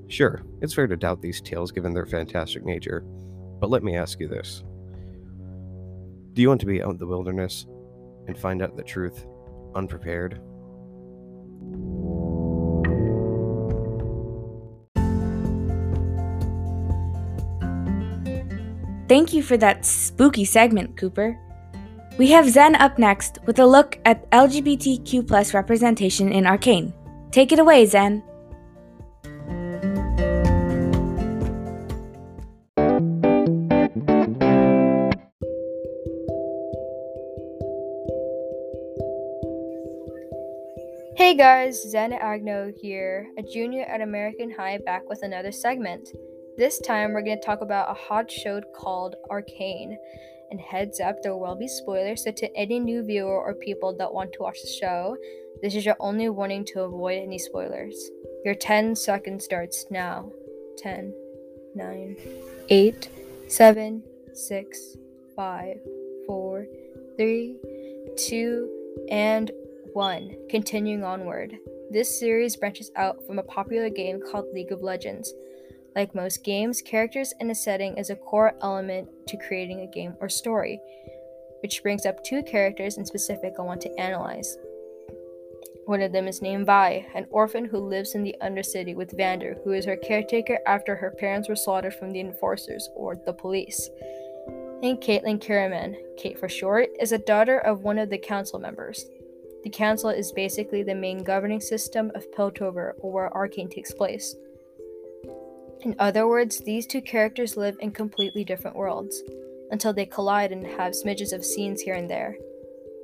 Sure, 0.07 0.43
it's 0.61 0.73
fair 0.73 0.87
to 0.87 0.97
doubt 0.97 1.21
these 1.21 1.41
tales 1.41 1.71
given 1.71 1.93
their 1.93 2.05
fantastic 2.05 2.65
nature, 2.65 3.05
but 3.59 3.69
let 3.69 3.83
me 3.83 3.95
ask 3.95 4.19
you 4.19 4.27
this 4.27 4.63
Do 6.33 6.41
you 6.41 6.49
want 6.49 6.59
to 6.61 6.67
be 6.67 6.81
out 6.81 6.91
in 6.91 6.97
the 6.97 7.07
wilderness 7.07 7.65
and 8.27 8.37
find 8.37 8.61
out 8.61 8.75
the 8.75 8.83
truth 8.83 9.25
unprepared? 9.75 10.41
Thank 19.11 19.33
you 19.33 19.43
for 19.43 19.57
that 19.57 19.83
spooky 19.83 20.45
segment, 20.45 20.95
Cooper. 20.95 21.37
We 22.17 22.31
have 22.31 22.49
Zen 22.49 22.75
up 22.75 22.97
next 22.97 23.39
with 23.45 23.59
a 23.59 23.65
look 23.65 23.99
at 24.05 24.31
LGBTQ 24.31 25.53
representation 25.53 26.31
in 26.31 26.47
Arcane. 26.47 26.93
Take 27.29 27.51
it 27.51 27.59
away, 27.59 27.85
Zen. 27.85 28.23
Hey 41.17 41.35
guys, 41.35 41.83
Zen 41.91 42.13
Agno 42.13 42.71
here, 42.81 43.27
a 43.37 43.43
junior 43.43 43.83
at 43.83 43.99
American 43.99 44.49
High, 44.49 44.77
back 44.85 45.09
with 45.09 45.19
another 45.21 45.51
segment. 45.51 46.07
This 46.61 46.77
time 46.77 47.13
we're 47.13 47.23
going 47.23 47.39
to 47.39 47.43
talk 47.43 47.61
about 47.61 47.89
a 47.89 47.95
hot 47.95 48.29
show 48.29 48.61
called 48.61 49.15
Arcane. 49.31 49.97
And 50.51 50.61
heads 50.61 50.99
up, 50.99 51.15
there 51.23 51.35
will 51.35 51.55
be 51.55 51.67
spoilers, 51.67 52.23
so 52.23 52.31
to 52.33 52.55
any 52.55 52.79
new 52.79 53.01
viewer 53.01 53.41
or 53.41 53.55
people 53.55 53.97
that 53.97 54.13
want 54.13 54.31
to 54.33 54.43
watch 54.43 54.61
the 54.61 54.67
show, 54.67 55.17
this 55.63 55.73
is 55.73 55.87
your 55.87 55.95
only 55.99 56.29
warning 56.29 56.63
to 56.65 56.81
avoid 56.81 57.23
any 57.23 57.39
spoilers. 57.39 58.11
Your 58.45 58.53
10 58.53 58.95
seconds 58.95 59.43
starts 59.43 59.87
now. 59.89 60.31
10, 60.77 61.11
9, 61.73 62.17
8, 62.69 63.09
7, 63.47 64.03
6, 64.31 64.97
5, 65.35 65.77
4, 66.27 66.65
3, 67.17 67.55
2, 68.17 68.69
and 69.09 69.49
1. 69.93 70.35
Continuing 70.47 71.03
onward. 71.03 71.57
This 71.89 72.19
series 72.19 72.55
branches 72.55 72.91
out 72.95 73.25
from 73.25 73.39
a 73.39 73.43
popular 73.43 73.89
game 73.89 74.21
called 74.31 74.45
League 74.53 74.71
of 74.71 74.83
Legends. 74.83 75.33
Like 75.95 76.15
most 76.15 76.43
games, 76.43 76.81
characters 76.81 77.33
and 77.39 77.51
a 77.51 77.55
setting 77.55 77.97
is 77.97 78.09
a 78.09 78.15
core 78.15 78.53
element 78.61 79.09
to 79.27 79.37
creating 79.37 79.81
a 79.81 79.87
game 79.87 80.15
or 80.21 80.29
story, 80.29 80.79
which 81.61 81.83
brings 81.83 82.05
up 82.05 82.23
two 82.23 82.43
characters 82.43 82.97
in 82.97 83.05
specific 83.05 83.55
I 83.59 83.63
want 83.63 83.81
to 83.81 83.99
analyze. 83.99 84.57
One 85.85 86.01
of 86.01 86.13
them 86.13 86.27
is 86.27 86.41
named 86.41 86.67
Vi, 86.67 87.05
an 87.15 87.25
orphan 87.29 87.65
who 87.65 87.79
lives 87.79 88.15
in 88.15 88.23
the 88.23 88.35
Undercity 88.41 88.95
with 88.95 89.17
Vander, 89.17 89.57
who 89.63 89.71
is 89.73 89.83
her 89.85 89.97
caretaker 89.97 90.59
after 90.65 90.95
her 90.95 91.11
parents 91.11 91.49
were 91.49 91.55
slaughtered 91.55 91.95
from 91.95 92.11
the 92.11 92.21
enforcers, 92.21 92.87
or 92.95 93.17
the 93.25 93.33
police. 93.33 93.89
And 94.83 95.01
Caitlyn 95.01 95.39
Kiramman, 95.39 95.95
Cait 96.17 96.39
for 96.39 96.47
short, 96.47 96.89
is 96.99 97.11
a 97.11 97.17
daughter 97.17 97.59
of 97.59 97.83
one 97.83 97.99
of 97.99 98.09
the 98.09 98.17
council 98.17 98.59
members. 98.59 99.05
The 99.63 99.69
council 99.69 100.09
is 100.09 100.31
basically 100.31 100.83
the 100.83 100.95
main 100.95 101.23
governing 101.23 101.59
system 101.59 102.11
of 102.15 102.31
Piltover, 102.31 102.93
or 102.99 103.11
where 103.11 103.33
Arcane 103.33 103.69
takes 103.69 103.91
place. 103.91 104.35
In 105.83 105.95
other 105.97 106.27
words, 106.27 106.59
these 106.59 106.85
two 106.85 107.01
characters 107.01 107.57
live 107.57 107.75
in 107.79 107.91
completely 107.91 108.43
different 108.43 108.75
worlds, 108.75 109.23
until 109.71 109.93
they 109.93 110.05
collide 110.05 110.51
and 110.51 110.65
have 110.65 110.93
smidges 110.93 111.33
of 111.33 111.43
scenes 111.43 111.81
here 111.81 111.95
and 111.95 112.09
there. 112.09 112.37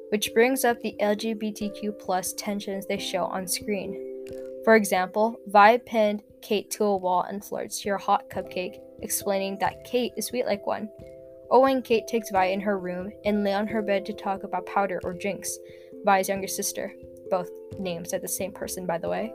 Which 0.10 0.32
brings 0.34 0.64
up 0.64 0.80
the 0.80 0.96
LGBTQ 1.02 1.98
plus 2.00 2.34
tensions 2.34 2.86
they 2.86 3.00
show 3.00 3.24
on 3.24 3.48
screen. 3.48 4.24
For 4.64 4.76
example, 4.76 5.40
Vi 5.48 5.78
pinned 5.80 6.22
Cait 6.44 6.70
to 6.72 6.84
a 6.84 6.98
wall 6.98 7.24
and 7.24 7.44
flirts 7.44 7.82
to 7.82 7.90
your 7.90 7.98
hot 7.98 8.30
cupcake, 8.30 8.80
explaining 9.02 9.58
that 9.60 9.84
Cait 9.84 10.14
is 10.16 10.28
sweet 10.28 10.46
like 10.46 10.68
one. 10.68 10.88
Oh, 11.50 11.62
Owen 11.62 11.82
Cait 11.82 12.06
takes 12.08 12.30
Vi 12.30 12.46
in 12.46 12.62
her 12.62 12.78
room 12.78 13.12
and 13.26 13.44
lay 13.44 13.54
on 13.54 13.68
her 13.68 13.82
bed 13.82 14.06
to 14.06 14.14
talk 14.14 14.44
about 14.44 14.68
Powder 14.68 15.02
or 15.04 15.14
Jinx, 15.16 15.58
Vi's 16.06 16.30
younger 16.30 16.48
sister. 16.48 16.94
Both 17.32 17.50
names 17.80 18.14
are 18.14 18.20
the 18.20 18.28
same 18.28 18.52
person, 18.52 18.86
by 18.86 19.00
the 19.00 19.10
way 19.10 19.34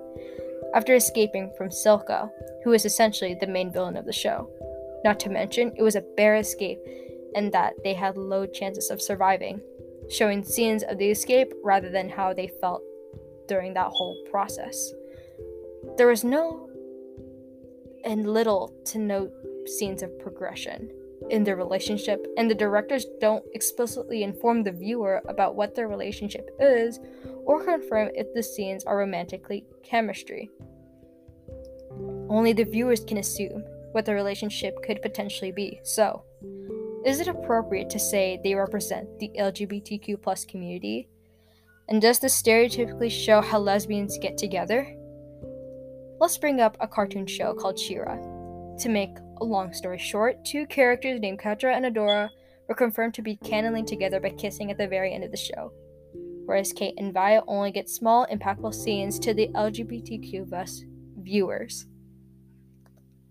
after 0.74 0.94
escaping 0.94 1.52
from 1.56 1.68
Silco, 1.68 2.30
who 2.64 2.72
is 2.72 2.84
essentially 2.84 3.34
the 3.34 3.46
main 3.46 3.72
villain 3.72 3.96
of 3.96 4.06
the 4.06 4.12
show. 4.12 4.48
Not 5.04 5.18
to 5.20 5.30
mention, 5.30 5.72
it 5.76 5.82
was 5.82 5.96
a 5.96 6.04
bare 6.16 6.36
escape 6.36 6.78
and 7.34 7.52
that 7.52 7.74
they 7.82 7.94
had 7.94 8.16
low 8.16 8.46
chances 8.46 8.90
of 8.90 9.02
surviving, 9.02 9.60
showing 10.10 10.44
scenes 10.44 10.82
of 10.82 10.98
the 10.98 11.10
escape 11.10 11.52
rather 11.64 11.90
than 11.90 12.08
how 12.08 12.32
they 12.32 12.48
felt 12.60 12.82
during 13.48 13.74
that 13.74 13.88
whole 13.88 14.16
process. 14.30 14.92
There 15.96 16.06
was 16.06 16.24
no 16.24 16.68
and 18.04 18.32
little 18.32 18.74
to 18.86 18.98
no 18.98 19.30
scenes 19.66 20.02
of 20.02 20.18
progression 20.18 20.90
in 21.30 21.44
their 21.44 21.56
relationship, 21.56 22.26
and 22.36 22.50
the 22.50 22.54
directors 22.54 23.06
don't 23.20 23.44
explicitly 23.54 24.22
inform 24.22 24.62
the 24.62 24.72
viewer 24.72 25.22
about 25.28 25.54
what 25.54 25.74
their 25.74 25.88
relationship 25.88 26.50
is 26.60 27.00
or 27.44 27.64
confirm 27.64 28.10
if 28.14 28.32
the 28.34 28.42
scenes 28.42 28.84
are 28.84 28.98
romantically 28.98 29.64
chemistry. 29.82 30.50
Only 32.28 32.52
the 32.52 32.64
viewers 32.64 33.04
can 33.04 33.18
assume 33.18 33.64
what 33.92 34.06
the 34.06 34.14
relationship 34.14 34.74
could 34.82 35.02
potentially 35.02 35.52
be. 35.52 35.80
So, 35.84 36.24
is 37.04 37.20
it 37.20 37.28
appropriate 37.28 37.90
to 37.90 37.98
say 37.98 38.40
they 38.42 38.54
represent 38.54 39.18
the 39.18 39.30
LGBTQ 39.38 40.22
plus 40.22 40.44
community? 40.44 41.08
And 41.88 42.00
does 42.00 42.18
this 42.18 42.40
stereotypically 42.40 43.10
show 43.10 43.40
how 43.40 43.58
lesbians 43.58 44.18
get 44.18 44.38
together? 44.38 44.96
Let's 46.20 46.38
bring 46.38 46.60
up 46.60 46.76
a 46.80 46.86
cartoon 46.86 47.26
show 47.26 47.52
called 47.54 47.78
She-Ra. 47.78 48.31
To 48.80 48.88
make 48.88 49.16
a 49.40 49.44
long 49.44 49.72
story 49.72 49.98
short, 49.98 50.44
two 50.44 50.66
characters 50.66 51.20
named 51.20 51.40
Catra 51.40 51.74
and 51.74 51.84
Adora 51.84 52.30
were 52.68 52.74
confirmed 52.74 53.14
to 53.14 53.22
be 53.22 53.36
canoning 53.36 53.86
together 53.86 54.20
by 54.20 54.30
kissing 54.30 54.70
at 54.70 54.78
the 54.78 54.88
very 54.88 55.12
end 55.12 55.24
of 55.24 55.30
the 55.30 55.36
show 55.36 55.72
whereas 56.44 56.72
Cait 56.72 56.94
and 56.98 57.12
Vi 57.12 57.40
only 57.46 57.70
get 57.70 57.88
small, 57.88 58.26
impactful 58.26 58.74
scenes 58.74 59.18
to 59.20 59.34
the 59.34 59.48
LGBTQ 59.54 60.48
plus 60.48 60.84
viewers. 61.16 61.86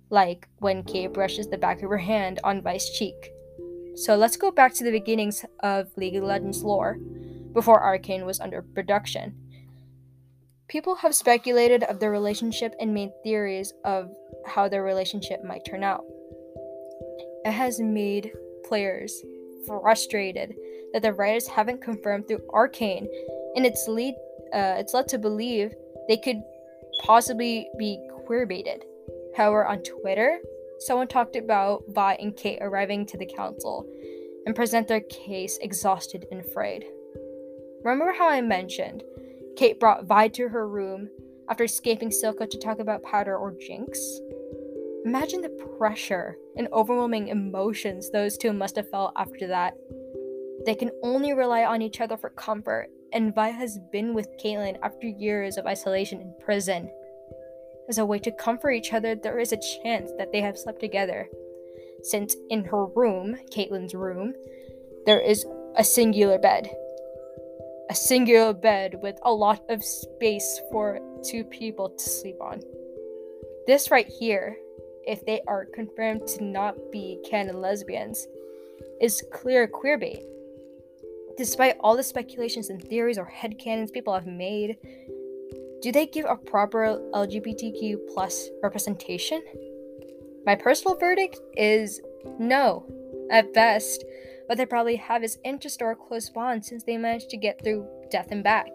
Like 0.09 0.47
when 0.57 0.83
Cait 0.83 1.13
brushes 1.13 1.47
the 1.47 1.57
back 1.57 1.81
of 1.81 1.89
her 1.89 1.97
hand 1.97 2.39
on 2.43 2.61
Vi's 2.61 2.89
cheek. 2.89 3.31
So 3.95 4.15
let's 4.15 4.37
go 4.37 4.51
back 4.51 4.73
to 4.75 4.83
the 4.83 4.91
beginnings 4.91 5.45
of 5.61 5.95
League 5.97 6.15
of 6.15 6.23
Legends 6.23 6.63
lore, 6.63 6.97
before 7.53 7.83
Arcane 7.83 8.25
was 8.25 8.39
under 8.39 8.61
production. 8.61 9.35
People 10.71 10.95
have 10.95 11.13
speculated 11.13 11.83
of 11.83 11.99
their 11.99 12.11
relationship 12.11 12.73
and 12.79 12.93
made 12.93 13.11
theories 13.23 13.73
of 13.83 14.09
how 14.45 14.69
their 14.69 14.83
relationship 14.83 15.43
might 15.43 15.65
turn 15.65 15.83
out. 15.83 16.05
It 17.43 17.51
has 17.51 17.81
made 17.81 18.31
players 18.63 19.21
frustrated 19.67 20.55
that 20.93 21.01
the 21.01 21.11
writers 21.11 21.45
haven't 21.45 21.81
confirmed 21.81 22.29
through 22.29 22.47
Arcane, 22.53 23.05
and 23.57 23.65
it's 23.65 23.85
lead 23.89 24.15
uh, 24.53 24.75
it's 24.77 24.93
led 24.93 25.09
to 25.09 25.17
believe 25.17 25.73
they 26.07 26.15
could 26.15 26.41
possibly 27.03 27.69
be 27.77 27.99
queerbaited. 28.25 28.83
However, 29.35 29.65
on 29.65 29.83
Twitter, 29.83 30.39
someone 30.79 31.09
talked 31.09 31.35
about 31.35 31.83
Vi 31.89 32.13
and 32.13 32.35
Cait 32.37 32.59
arriving 32.61 33.05
to 33.07 33.17
the 33.17 33.25
council 33.25 33.85
and 34.45 34.55
present 34.55 34.87
their 34.87 35.01
case 35.01 35.57
exhausted 35.61 36.27
and 36.31 36.39
afraid. 36.39 36.85
Remember 37.83 38.13
how 38.13 38.29
I 38.29 38.39
mentioned 38.39 39.03
Cait 39.61 39.79
brought 39.79 40.05
Vi 40.05 40.27
to 40.29 40.47
her 40.47 40.67
room 40.67 41.07
after 41.47 41.65
escaping 41.65 42.09
Silco 42.09 42.49
to 42.49 42.57
talk 42.57 42.79
about 42.79 43.03
Powder 43.03 43.37
or 43.37 43.53
Jinx? 43.59 44.19
Imagine 45.05 45.41
the 45.41 45.67
pressure 45.77 46.35
and 46.57 46.67
overwhelming 46.73 47.27
emotions 47.27 48.09
those 48.09 48.39
two 48.39 48.53
must 48.53 48.75
have 48.75 48.89
felt 48.89 49.13
after 49.15 49.45
that. 49.45 49.75
They 50.65 50.73
can 50.73 50.89
only 51.03 51.33
rely 51.33 51.63
on 51.63 51.83
each 51.83 52.01
other 52.01 52.17
for 52.17 52.31
comfort, 52.31 52.89
and 53.13 53.35
Vi 53.35 53.49
has 53.49 53.77
been 53.91 54.15
with 54.15 54.35
Caitlyn 54.43 54.79
after 54.81 55.05
years 55.05 55.57
of 55.57 55.67
isolation 55.67 56.21
in 56.21 56.33
prison. 56.43 56.89
As 57.87 57.99
a 57.99 58.05
way 58.05 58.17
to 58.17 58.31
comfort 58.31 58.71
each 58.71 58.93
other, 58.93 59.13
there 59.13 59.37
is 59.37 59.51
a 59.51 59.61
chance 59.83 60.09
that 60.17 60.31
they 60.31 60.41
have 60.41 60.57
slept 60.57 60.79
together. 60.79 61.29
Since 62.01 62.35
in 62.49 62.63
her 62.63 62.87
room, 62.87 63.37
Caitlyn's 63.55 63.93
room, 63.93 64.33
there 65.05 65.21
is 65.21 65.45
a 65.75 65.83
singular 65.83 66.39
bed. 66.39 66.75
A 67.91 67.93
singular 67.93 68.53
bed 68.53 69.01
with 69.01 69.19
a 69.23 69.33
lot 69.33 69.65
of 69.67 69.83
space 69.83 70.61
for 70.71 71.01
two 71.25 71.43
people 71.43 71.89
to 71.89 72.09
sleep 72.09 72.37
on. 72.39 72.61
This 73.67 73.91
right 73.91 74.07
here, 74.07 74.55
if 75.05 75.25
they 75.25 75.41
are 75.45 75.65
confirmed 75.65 76.25
to 76.27 76.41
not 76.45 76.77
be 76.93 77.19
canon 77.29 77.59
lesbians, 77.59 78.29
is 79.01 79.21
clear 79.33 79.67
queerbait. 79.67 80.23
Despite 81.35 81.75
all 81.81 81.97
the 81.97 82.03
speculations 82.03 82.69
and 82.69 82.81
theories 82.81 83.17
or 83.17 83.29
headcanons 83.29 83.91
people 83.91 84.13
have 84.13 84.25
made, 84.25 84.77
do 85.81 85.91
they 85.91 86.05
give 86.05 86.23
a 86.29 86.37
proper 86.37 86.97
LGBTQ 87.13 88.07
plus 88.13 88.47
representation? 88.63 89.41
My 90.45 90.55
personal 90.55 90.95
verdict 90.95 91.41
is 91.57 91.99
no, 92.39 92.85
at 93.29 93.53
best, 93.53 94.05
but 94.51 94.57
they 94.57 94.65
probably 94.65 94.97
have 94.97 95.21
his 95.21 95.39
interest 95.45 95.81
or 95.81 95.91
a 95.91 95.95
close 95.95 96.29
bond 96.29 96.65
since 96.65 96.83
they 96.83 96.97
managed 96.97 97.29
to 97.29 97.37
get 97.37 97.63
through 97.63 97.87
death 98.11 98.27
and 98.31 98.43
back, 98.43 98.67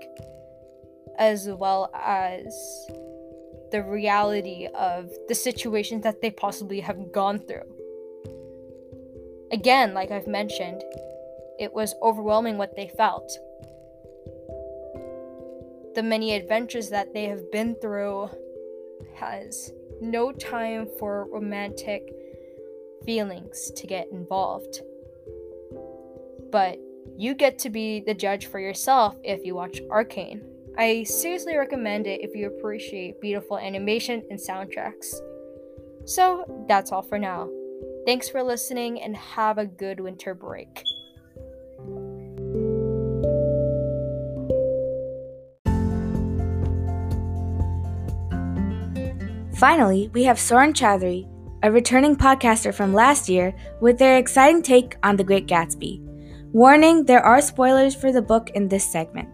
as 1.18 1.50
well 1.50 1.90
as 1.95 2.47
the 3.73 3.83
reality 3.83 4.68
of 4.75 5.11
the 5.28 5.35
situations 5.35 6.02
that 6.02 6.23
they 6.23 6.30
possibly 6.30 6.80
have 6.80 7.12
gone 7.12 7.38
through. 7.38 7.61
Again, 9.52 9.92
like 9.92 10.11
I've 10.11 10.26
mentioned, 10.26 10.83
it 11.59 11.75
was 11.75 11.95
overwhelming 12.00 12.56
what 12.56 12.75
they 12.75 12.88
felt. 12.97 13.30
The 15.95 16.02
many 16.02 16.33
adventures 16.37 16.88
that 16.88 17.12
they 17.12 17.25
have 17.25 17.52
been 17.52 17.76
through 17.83 18.30
has 19.14 19.75
no 20.00 20.33
time 20.33 20.88
for 20.99 21.28
romantic 21.30 22.14
feelings 23.04 23.71
to 23.73 23.87
get 23.87 24.09
involved. 24.11 24.80
But 26.56 26.78
you 27.18 27.34
get 27.34 27.58
to 27.58 27.68
be 27.68 28.00
the 28.00 28.14
judge 28.14 28.46
for 28.46 28.58
yourself 28.58 29.14
if 29.22 29.44
you 29.44 29.54
watch 29.54 29.78
Arcane. 29.90 30.40
I 30.78 31.02
seriously 31.02 31.54
recommend 31.54 32.06
it 32.06 32.22
if 32.22 32.34
you 32.34 32.46
appreciate 32.46 33.20
beautiful 33.20 33.58
animation 33.58 34.22
and 34.30 34.40
soundtracks. 34.40 35.16
So, 36.06 36.64
that's 36.66 36.92
all 36.92 37.02
for 37.02 37.18
now. 37.18 37.50
Thanks 38.06 38.30
for 38.30 38.42
listening 38.42 39.02
and 39.02 39.14
have 39.14 39.58
a 39.58 39.66
good 39.66 40.00
winter 40.00 40.32
break. 40.32 40.82
Finally, 49.56 50.08
we 50.14 50.25
have 50.25 50.40
Soren 50.40 50.72
Chowdhury, 50.72 51.28
a 51.62 51.70
returning 51.70 52.16
podcaster 52.16 52.72
from 52.72 52.94
last 52.94 53.28
year, 53.28 53.54
with 53.82 53.98
their 53.98 54.16
exciting 54.16 54.62
take 54.62 54.96
on 55.02 55.16
The 55.16 55.25
Great 55.25 55.46
Gatsby. 55.46 56.05
Warning 56.56 57.04
there 57.04 57.20
are 57.20 57.42
spoilers 57.42 57.94
for 57.94 58.10
the 58.10 58.22
book 58.22 58.48
in 58.54 58.66
this 58.66 58.82
segment. 58.82 59.28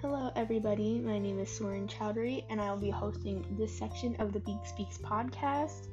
Hello, 0.00 0.32
everybody. 0.34 0.98
My 1.00 1.18
name 1.18 1.38
is 1.38 1.50
Soren 1.50 1.86
Chowdhury, 1.86 2.44
and 2.48 2.58
I 2.58 2.70
will 2.70 2.80
be 2.80 2.88
hosting 2.88 3.44
this 3.58 3.78
section 3.78 4.16
of 4.18 4.32
the 4.32 4.40
Beak 4.40 4.64
Speaks 4.64 4.96
podcast. 4.96 5.88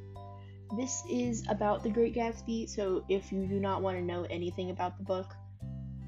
This 0.76 1.04
is 1.10 1.44
about 1.50 1.84
The 1.84 1.90
Great 1.90 2.16
Gatsby, 2.16 2.68
so 2.68 3.04
if 3.08 3.32
you 3.32 3.46
do 3.46 3.60
not 3.60 3.82
want 3.82 3.98
to 3.98 4.04
know 4.04 4.24
anything 4.30 4.72
about 4.72 4.98
the 4.98 5.04
book, 5.04 5.34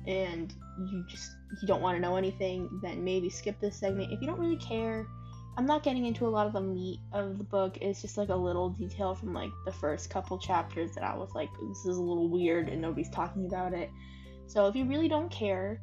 and 0.08 0.54
you 0.92 1.06
just 1.08 1.32
you 1.62 1.68
don't 1.68 1.82
want 1.82 1.98
to 1.98 2.02
know 2.02 2.16
anything, 2.16 2.70
then 2.82 3.04
maybe 3.04 3.30
skip 3.30 3.60
this 3.60 3.76
segment. 3.76 4.12
If 4.12 4.22
you 4.22 4.28
don't 4.28 4.40
really 4.40 4.58
care, 4.58 5.08
I'm 5.58 5.66
not 5.66 5.84
getting 5.84 6.06
into 6.06 6.28
a 6.28 6.30
lot 6.30 6.48
of 6.48 6.54
the 6.54 6.62
meat 6.62 7.00
of 7.14 7.38
the 7.38 7.44
book. 7.44 7.78
It's 7.82 8.02
just 8.02 8.18
like 8.18 8.30
a 8.30 8.36
little 8.36 8.70
detail 8.70 9.16
from 9.16 9.34
like 9.34 9.52
the 9.66 9.72
first 9.72 10.10
couple 10.10 10.38
chapters 10.38 10.92
that 10.96 11.04
I 11.04 11.16
was 11.16 11.30
like, 11.34 11.50
this 11.70 11.86
is 11.86 11.98
a 11.98 12.02
little 12.02 12.30
weird 12.30 12.68
and 12.68 12.82
nobody's 12.82 13.10
talking 13.10 13.46
about 13.46 13.74
it. 13.74 13.90
So 14.48 14.68
if 14.68 14.76
you 14.76 14.86
really 14.86 15.08
don't 15.08 15.32
care, 15.32 15.82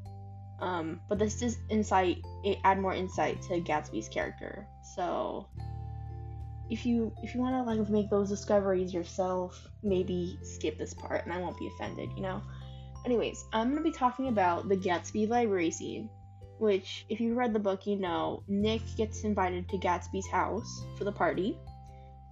um, 0.61 1.01
but 1.09 1.19
this 1.19 1.41
is 1.43 1.59
insight, 1.71 2.19
it 2.45 2.59
add 2.65 2.79
more 2.79 2.95
insight 2.95 3.41
to 3.43 3.61
Gatsby's 3.61 4.09
character. 4.09 4.67
So 4.95 5.49
if 6.73 6.87
you 6.87 7.13
if 7.23 7.35
you 7.35 7.41
want 7.41 7.55
to 7.55 7.63
like 7.71 7.87
make 7.91 8.09
those 8.09 8.31
discoveries 8.31 8.95
yourself, 8.95 9.69
maybe 9.83 10.39
skip 10.43 10.79
this 10.79 10.95
part 10.95 11.23
and 11.25 11.33
I 11.33 11.39
won't 11.39 11.59
be 11.59 11.67
offended, 11.67 12.09
you 12.17 12.23
know. 12.23 12.41
Anyways, 13.05 13.45
I'm 13.53 13.69
gonna 13.69 13.83
be 13.83 13.93
talking 13.93 14.29
about 14.29 14.71
the 14.71 14.77
Gatsby 14.77 15.29
library 15.29 15.71
scene, 15.71 16.09
which 16.59 17.05
if 17.11 17.21
you 17.21 17.35
read 17.35 17.53
the 17.53 17.59
book, 17.59 17.87
you 17.87 17.97
know 17.97 18.43
Nick 18.49 18.81
gets 18.97 19.23
invited 19.25 19.69
to 19.69 19.77
Gatsby's 19.77 20.27
house 20.29 20.83
for 20.97 21.05
the 21.05 21.13
party, 21.13 21.59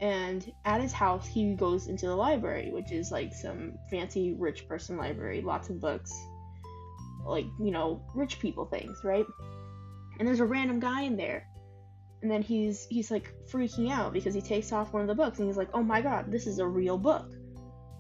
and 0.01 0.51
at 0.65 0.81
his 0.81 0.95
house 0.95 1.27
he 1.27 1.55
goes 1.55 1.89
into 1.89 2.07
the 2.07 2.17
library, 2.17 2.71
which 2.73 2.93
is 2.93 3.13
like 3.13 3.35
some 3.35 3.75
fancy 3.91 4.33
rich 4.39 4.67
person 4.67 4.97
library, 4.97 5.43
lots 5.43 5.69
of 5.69 5.83
books, 5.83 6.11
like 7.27 7.45
you 7.63 7.73
know 7.73 8.03
rich 8.15 8.39
people 8.39 8.65
things, 8.65 8.97
right? 9.05 9.27
And 10.19 10.27
there's 10.27 10.41
a 10.41 10.47
random 10.47 10.81
guy 10.81 11.03
in 11.03 11.19
there 11.19 11.47
and 12.23 12.31
then 12.31 12.43
he's 12.43 12.87
he's 12.91 13.11
like 13.11 13.33
freaking 13.51 13.91
out 13.91 14.13
because 14.13 14.35
he 14.35 14.41
takes 14.41 14.73
off 14.73 14.93
one 14.93 15.03
of 15.03 15.09
the 15.09 15.15
books 15.15 15.39
and 15.39 15.49
he's 15.49 15.57
like 15.57 15.71
oh 15.75 15.83
my 15.83 16.01
god 16.01 16.31
this 16.31 16.47
is 16.47 16.59
a 16.59 16.67
real 16.67 16.99
book. 16.99 17.33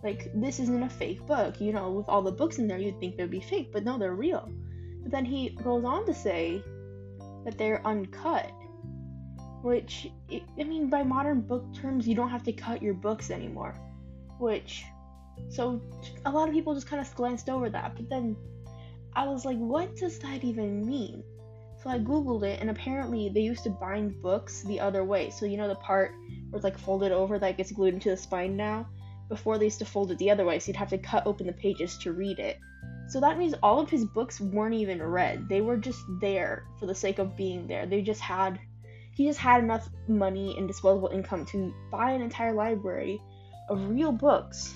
Like 0.03 0.31
this 0.35 0.61
isn't 0.61 0.83
a 0.83 0.89
fake 0.89 1.27
book. 1.27 1.61
You 1.61 1.73
know 1.73 1.91
with 1.91 2.09
all 2.09 2.23
the 2.23 2.33
books 2.33 2.59
in 2.59 2.67
there 2.67 2.79
you'd 2.79 2.99
think 3.01 3.17
they'd 3.17 3.31
be 3.31 3.41
fake 3.41 3.71
but 3.73 3.85
no 3.85 3.99
they're 3.99 4.15
real. 4.15 4.51
But 5.03 5.13
then 5.13 5.25
he 5.25 5.51
goes 5.51 5.85
on 5.85 6.07
to 6.07 6.15
say 6.15 6.63
that 7.45 7.57
they're 7.57 7.87
uncut 7.87 8.53
which 9.63 10.11
i 10.31 10.65
mean 10.65 10.89
by 10.89 11.03
modern 11.03 11.41
book 11.43 11.65
terms 11.75 12.09
you 12.09 12.15
don't 12.15 12.31
have 12.31 12.43
to 12.43 12.53
cut 12.53 12.83
your 12.83 12.95
books 12.95 13.31
anymore 13.31 13.75
which 14.39 14.85
so 15.51 15.83
a 16.25 16.31
lot 16.31 16.49
of 16.49 16.55
people 16.55 16.75
just 16.75 16.87
kind 16.87 17.01
of 17.01 17.15
glanced 17.15 17.49
over 17.49 17.71
that. 17.71 17.95
But 17.97 18.09
then 18.09 18.37
i 19.15 19.27
was 19.27 19.45
like 19.45 19.59
what 19.59 19.97
does 19.97 20.19
that 20.21 20.45
even 20.45 20.87
mean 20.87 21.25
so 21.83 21.91
I 21.91 21.99
googled 21.99 22.43
it, 22.43 22.61
and 22.61 22.71
apparently 22.71 23.29
they 23.29 23.41
used 23.41 23.65
to 23.65 23.71
bind 23.71 24.21
books 24.21 24.63
the 24.63 24.81
other 24.81 25.05
way. 25.05 25.31
So 25.31 25.47
you 25.47 25.57
know 25.57 25.69
the 25.69 25.77
part 25.77 26.13
where 26.51 26.59
it's 26.59 26.65
like 26.65 26.79
folded 26.79 27.13
over 27.13 27.39
that 27.39 27.57
gets 27.57 27.73
glued 27.73 27.95
into 27.95 28.11
the 28.11 28.17
spine 28.17 28.57
now. 28.57 28.87
Before 29.29 29.59
they 29.59 29.67
used 29.67 29.79
to 29.79 29.85
fold 29.85 30.11
it 30.11 30.19
the 30.19 30.31
other 30.31 30.45
way, 30.45 30.59
so 30.59 30.69
you'd 30.69 30.77
have 30.77 30.91
to 30.91 30.99
cut 30.99 31.27
open 31.27 31.47
the 31.47 31.53
pages 31.53 31.97
to 31.99 32.13
read 32.13 32.39
it. 32.39 32.59
So 33.09 33.21
that 33.21 33.39
means 33.39 33.55
all 33.63 33.81
of 33.81 33.89
his 33.89 34.05
books 34.05 34.41
weren't 34.41 34.75
even 34.75 35.03
read. 35.03 35.49
They 35.49 35.61
were 35.61 35.77
just 35.77 36.01
there 36.21 36.65
for 36.79 36.87
the 36.87 36.95
sake 36.95 37.19
of 37.19 37.37
being 37.37 37.67
there. 37.67 37.87
They 37.87 38.03
just 38.03 38.21
had 38.21 38.59
he 39.15 39.27
just 39.27 39.39
had 39.39 39.63
enough 39.63 39.89
money 40.09 40.57
and 40.57 40.69
disposable 40.69 41.09
income 41.09 41.45
to 41.47 41.75
buy 41.91 42.13
an 42.13 42.23
entire 42.23 42.53
library 42.53 43.21
of 43.69 43.91
real 43.91 44.13
books, 44.13 44.75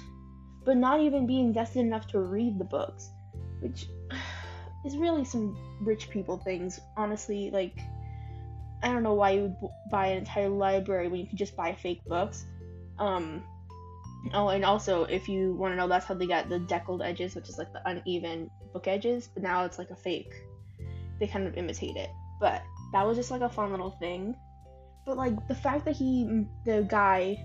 but 0.65 0.77
not 0.77 1.01
even 1.01 1.27
be 1.27 1.41
invested 1.41 1.81
enough 1.81 2.07
to 2.09 2.21
read 2.21 2.59
the 2.59 2.65
books, 2.65 3.11
which 3.61 3.87
is 4.85 4.97
really 4.97 5.25
some 5.25 5.57
rich 5.81 6.11
people 6.11 6.39
things. 6.39 6.81
Honestly, 6.97 7.51
like 7.51 7.79
I 8.83 8.93
don't 8.93 9.03
know 9.03 9.15
why 9.15 9.31
you 9.31 9.57
would 9.61 9.71
buy 9.91 10.09
an 10.09 10.19
entire 10.19 10.49
library 10.49 11.09
when 11.09 11.21
you 11.21 11.27
could 11.27 11.39
just 11.39 11.57
buy 11.57 11.75
fake 11.75 12.05
books. 12.07 12.45
Um, 12.99 13.43
oh, 14.35 14.49
and 14.49 14.65
also 14.65 15.05
if 15.05 15.29
you 15.29 15.55
want 15.55 15.73
to 15.73 15.77
know, 15.77 15.89
that's 15.89 16.07
how 16.07 16.15
they 16.15 16.27
got 16.27 16.49
the 16.49 16.59
deckled 16.59 17.03
edges, 17.03 17.35
which 17.35 17.49
is 17.49 17.59
like 17.59 17.73
the 17.73 17.81
uneven 17.89 18.51
book 18.73 18.87
edges. 18.87 19.29
But 19.33 19.43
now 19.43 19.65
it's 19.65 19.79
like 19.79 19.91
a 19.91 19.97
fake. 19.97 20.35
They 21.19 21.27
kind 21.27 21.47
of 21.47 21.57
imitate 21.57 21.97
it. 21.97 22.11
But 22.41 22.63
that 22.93 23.07
was 23.07 23.17
just 23.17 23.31
like 23.31 23.41
a 23.41 23.49
fun 23.49 23.71
little 23.71 23.93
thing. 23.93 24.37
But 25.07 25.17
like 25.17 25.49
the 25.49 25.55
fact 25.55 25.85
that 25.87 25.97
he, 25.97 26.47
the 26.67 26.87
guy 26.89 27.43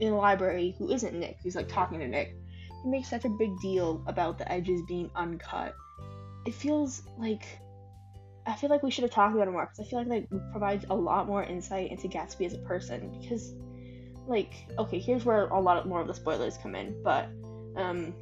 in 0.00 0.10
the 0.10 0.16
library 0.16 0.74
who 0.78 0.90
isn't 0.90 1.14
Nick, 1.18 1.38
who's 1.42 1.56
like 1.56 1.68
talking 1.68 2.00
to 2.00 2.08
Nick, 2.08 2.36
he 2.82 2.90
makes 2.90 3.08
such 3.08 3.24
a 3.24 3.30
big 3.30 3.50
deal 3.60 4.02
about 4.06 4.38
the 4.38 4.50
edges 4.50 4.82
being 4.88 5.10
uncut 5.14 5.74
it 6.44 6.54
feels 6.54 7.02
like 7.18 7.44
I 8.46 8.54
feel 8.54 8.70
like 8.70 8.82
we 8.82 8.90
should 8.90 9.04
have 9.04 9.12
talked 9.12 9.34
about 9.34 9.46
it 9.46 9.52
more 9.52 9.66
because 9.66 9.86
I 9.86 9.88
feel 9.88 10.00
like 10.00 10.28
that 10.28 10.50
provides 10.50 10.84
a 10.90 10.94
lot 10.94 11.28
more 11.28 11.44
insight 11.44 11.90
into 11.90 12.08
Gatsby 12.08 12.46
as 12.46 12.54
a 12.54 12.58
person. 12.58 13.16
Because, 13.20 13.54
like, 14.26 14.52
okay, 14.78 14.98
here's 14.98 15.24
where 15.24 15.46
a 15.46 15.60
lot 15.60 15.86
more 15.86 16.00
of 16.00 16.08
the 16.08 16.14
spoilers 16.14 16.58
come 16.58 16.74
in, 16.74 17.00
but 17.04 17.28
um, 17.76 18.12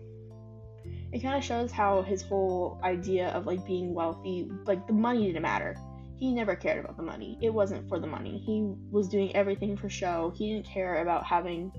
it 1.12 1.22
kind 1.22 1.36
of 1.36 1.44
shows 1.44 1.72
how 1.72 2.02
his 2.02 2.20
whole 2.20 2.78
idea 2.84 3.28
of 3.28 3.46
like 3.46 3.64
being 3.66 3.94
wealthy, 3.94 4.50
like 4.66 4.86
the 4.86 4.92
money 4.92 5.26
didn't 5.26 5.42
matter. 5.42 5.74
He 6.16 6.34
never 6.34 6.54
cared 6.54 6.84
about 6.84 6.98
the 6.98 7.02
money. 7.02 7.38
It 7.40 7.48
wasn't 7.48 7.88
for 7.88 7.98
the 7.98 8.06
money. 8.06 8.42
He 8.44 8.74
was 8.90 9.08
doing 9.08 9.34
everything 9.34 9.74
for 9.74 9.88
show. 9.88 10.34
He 10.36 10.52
didn't 10.52 10.66
care 10.66 11.00
about 11.00 11.24
having 11.24 11.72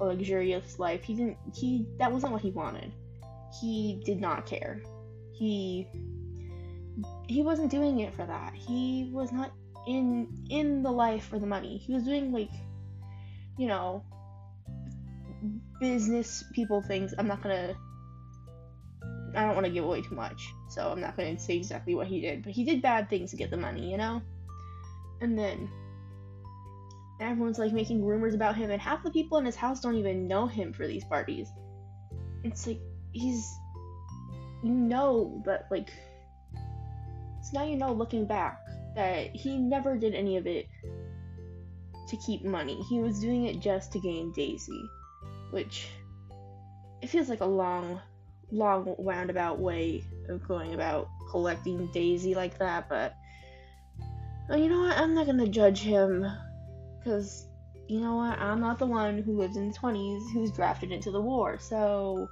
a 0.00 0.04
luxurious 0.06 0.78
life. 0.78 1.02
He 1.02 1.14
didn't. 1.14 1.36
He 1.54 1.86
that 1.98 2.10
wasn't 2.10 2.32
what 2.32 2.40
he 2.40 2.50
wanted. 2.50 2.90
He 3.60 4.02
did 4.06 4.22
not 4.22 4.46
care 4.46 4.80
he 5.34 5.88
he 7.26 7.42
wasn't 7.42 7.70
doing 7.70 8.00
it 8.00 8.14
for 8.14 8.24
that. 8.24 8.54
He 8.54 9.10
was 9.12 9.32
not 9.32 9.52
in 9.86 10.28
in 10.50 10.82
the 10.82 10.90
life 10.90 11.26
for 11.26 11.38
the 11.38 11.46
money. 11.46 11.78
He 11.78 11.92
was 11.92 12.04
doing 12.04 12.32
like 12.32 12.50
you 13.58 13.66
know 13.66 14.04
business 15.80 16.44
people 16.52 16.82
things. 16.82 17.14
I'm 17.18 17.26
not 17.26 17.42
gonna 17.42 17.74
I 19.34 19.44
don't 19.44 19.54
want 19.54 19.66
to 19.66 19.72
give 19.72 19.84
away 19.84 20.02
too 20.02 20.14
much, 20.14 20.54
so 20.68 20.90
I'm 20.90 21.00
not 21.00 21.16
gonna 21.16 21.38
say 21.38 21.56
exactly 21.56 21.94
what 21.94 22.06
he 22.06 22.20
did, 22.20 22.44
but 22.44 22.52
he 22.52 22.64
did 22.64 22.80
bad 22.80 23.10
things 23.10 23.30
to 23.32 23.36
get 23.36 23.50
the 23.50 23.56
money, 23.56 23.90
you 23.90 23.96
know? 23.96 24.22
And 25.20 25.38
then 25.38 25.68
everyone's 27.20 27.58
like 27.58 27.72
making 27.72 28.04
rumors 28.04 28.34
about 28.34 28.56
him 28.56 28.70
and 28.70 28.80
half 28.80 29.02
the 29.02 29.10
people 29.10 29.38
in 29.38 29.44
his 29.44 29.56
house 29.56 29.80
don't 29.80 29.96
even 29.96 30.28
know 30.28 30.46
him 30.46 30.72
for 30.72 30.86
these 30.86 31.04
parties. 31.04 31.48
It's 32.44 32.66
like 32.66 32.80
he's 33.12 33.48
you 34.64 34.70
know 34.70 35.42
that 35.44 35.66
like 35.70 35.92
so 37.42 37.58
now 37.58 37.64
you 37.64 37.76
know 37.76 37.92
looking 37.92 38.26
back 38.26 38.58
that 38.96 39.34
he 39.36 39.58
never 39.58 39.96
did 39.96 40.14
any 40.14 40.36
of 40.36 40.46
it 40.46 40.66
to 42.08 42.16
keep 42.16 42.44
money. 42.44 42.80
He 42.88 43.00
was 43.00 43.20
doing 43.20 43.46
it 43.46 43.60
just 43.60 43.92
to 43.92 44.00
gain 44.00 44.32
Daisy, 44.32 44.88
which 45.50 45.88
it 47.02 47.08
feels 47.08 47.28
like 47.28 47.40
a 47.40 47.46
long, 47.46 48.00
long 48.50 48.94
roundabout 48.98 49.58
way 49.58 50.04
of 50.28 50.46
going 50.46 50.74
about 50.74 51.08
collecting 51.30 51.90
Daisy 51.92 52.34
like 52.34 52.58
that. 52.58 52.88
But 52.88 53.14
well, 54.48 54.58
you 54.58 54.68
know 54.68 54.80
what? 54.80 54.96
I'm 54.96 55.14
not 55.14 55.26
gonna 55.26 55.48
judge 55.48 55.80
him 55.80 56.26
because 56.98 57.46
you 57.88 58.00
know 58.00 58.16
what? 58.16 58.38
I'm 58.38 58.60
not 58.60 58.78
the 58.78 58.86
one 58.86 59.18
who 59.18 59.36
lives 59.36 59.56
in 59.56 59.70
the 59.70 59.78
20s 59.78 60.32
who's 60.32 60.50
drafted 60.52 60.92
into 60.92 61.10
the 61.10 61.20
war. 61.20 61.58
So 61.58 62.28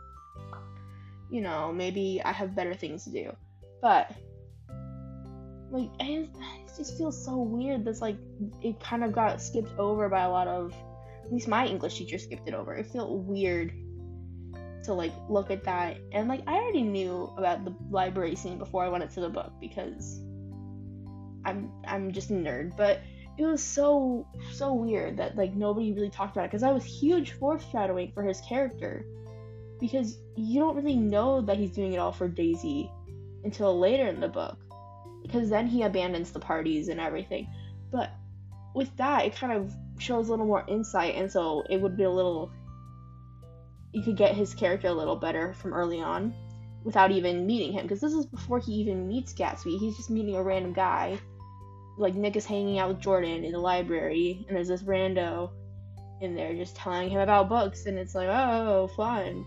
you 1.32 1.40
know, 1.40 1.72
maybe 1.72 2.20
I 2.22 2.30
have 2.30 2.54
better 2.54 2.74
things 2.74 3.04
to 3.04 3.10
do. 3.10 3.34
But 3.80 4.12
like 5.70 5.88
it 5.98 6.28
just 6.76 6.98
feels 6.98 7.24
so 7.24 7.38
weird 7.38 7.82
this 7.86 8.02
like 8.02 8.18
it 8.60 8.78
kind 8.78 9.02
of 9.02 9.12
got 9.12 9.40
skipped 9.40 9.72
over 9.78 10.10
by 10.10 10.24
a 10.24 10.30
lot 10.30 10.46
of 10.46 10.74
at 11.24 11.32
least 11.32 11.48
my 11.48 11.66
English 11.66 11.96
teacher 11.96 12.18
skipped 12.18 12.46
it 12.46 12.52
over. 12.52 12.74
It 12.74 12.86
felt 12.86 13.10
weird 13.10 13.72
to 14.84 14.92
like 14.92 15.12
look 15.30 15.50
at 15.50 15.64
that 15.64 15.96
and 16.12 16.28
like 16.28 16.42
I 16.46 16.54
already 16.56 16.82
knew 16.82 17.32
about 17.38 17.64
the 17.64 17.74
library 17.90 18.36
scene 18.36 18.58
before 18.58 18.84
I 18.84 18.88
went 18.88 19.02
into 19.02 19.20
the 19.20 19.30
book 19.30 19.52
because 19.58 20.20
I'm 21.46 21.70
I'm 21.86 22.12
just 22.12 22.30
a 22.30 22.34
nerd, 22.34 22.76
but 22.76 23.00
it 23.38 23.44
was 23.44 23.62
so 23.62 24.28
so 24.52 24.74
weird 24.74 25.16
that 25.16 25.36
like 25.36 25.54
nobody 25.54 25.92
really 25.92 26.10
talked 26.10 26.36
about 26.36 26.44
it 26.44 26.48
because 26.50 26.62
I 26.62 26.72
was 26.72 26.84
huge 26.84 27.32
foreshadowing 27.32 28.12
for 28.12 28.22
his 28.22 28.42
character 28.42 29.06
because 29.82 30.16
you 30.36 30.60
don't 30.60 30.76
really 30.76 30.94
know 30.94 31.40
that 31.40 31.56
he's 31.56 31.72
doing 31.72 31.92
it 31.92 31.98
all 31.98 32.12
for 32.12 32.28
Daisy 32.28 32.88
until 33.42 33.76
later 33.76 34.06
in 34.06 34.20
the 34.20 34.28
book 34.28 34.56
because 35.22 35.50
then 35.50 35.66
he 35.66 35.82
abandons 35.82 36.30
the 36.30 36.38
parties 36.38 36.86
and 36.86 37.00
everything. 37.00 37.48
But 37.90 38.12
with 38.76 38.96
that, 38.96 39.26
it 39.26 39.34
kind 39.34 39.52
of 39.52 39.74
shows 39.98 40.28
a 40.28 40.30
little 40.30 40.46
more 40.46 40.64
insight, 40.68 41.16
and 41.16 41.30
so 41.30 41.64
it 41.68 41.80
would 41.80 41.96
be 41.96 42.04
a 42.04 42.10
little. 42.10 42.52
You 43.92 44.02
could 44.04 44.16
get 44.16 44.36
his 44.36 44.54
character 44.54 44.86
a 44.86 44.92
little 44.92 45.16
better 45.16 45.52
from 45.54 45.74
early 45.74 46.00
on 46.00 46.32
without 46.84 47.10
even 47.10 47.44
meeting 47.44 47.72
him 47.72 47.82
because 47.82 48.00
this 48.00 48.12
is 48.12 48.24
before 48.24 48.60
he 48.60 48.72
even 48.74 49.08
meets 49.08 49.34
Gatsby. 49.34 49.78
He's 49.80 49.96
just 49.96 50.10
meeting 50.10 50.36
a 50.36 50.42
random 50.44 50.72
guy. 50.72 51.18
Like 51.98 52.14
Nick 52.14 52.36
is 52.36 52.46
hanging 52.46 52.78
out 52.78 52.88
with 52.88 53.00
Jordan 53.00 53.44
in 53.44 53.50
the 53.50 53.58
library, 53.58 54.44
and 54.46 54.56
there's 54.56 54.68
this 54.68 54.84
rando 54.84 55.50
in 56.20 56.36
there 56.36 56.54
just 56.54 56.76
telling 56.76 57.10
him 57.10 57.18
about 57.18 57.48
books, 57.48 57.86
and 57.86 57.98
it's 57.98 58.14
like, 58.14 58.28
oh, 58.28 58.88
fun 58.96 59.44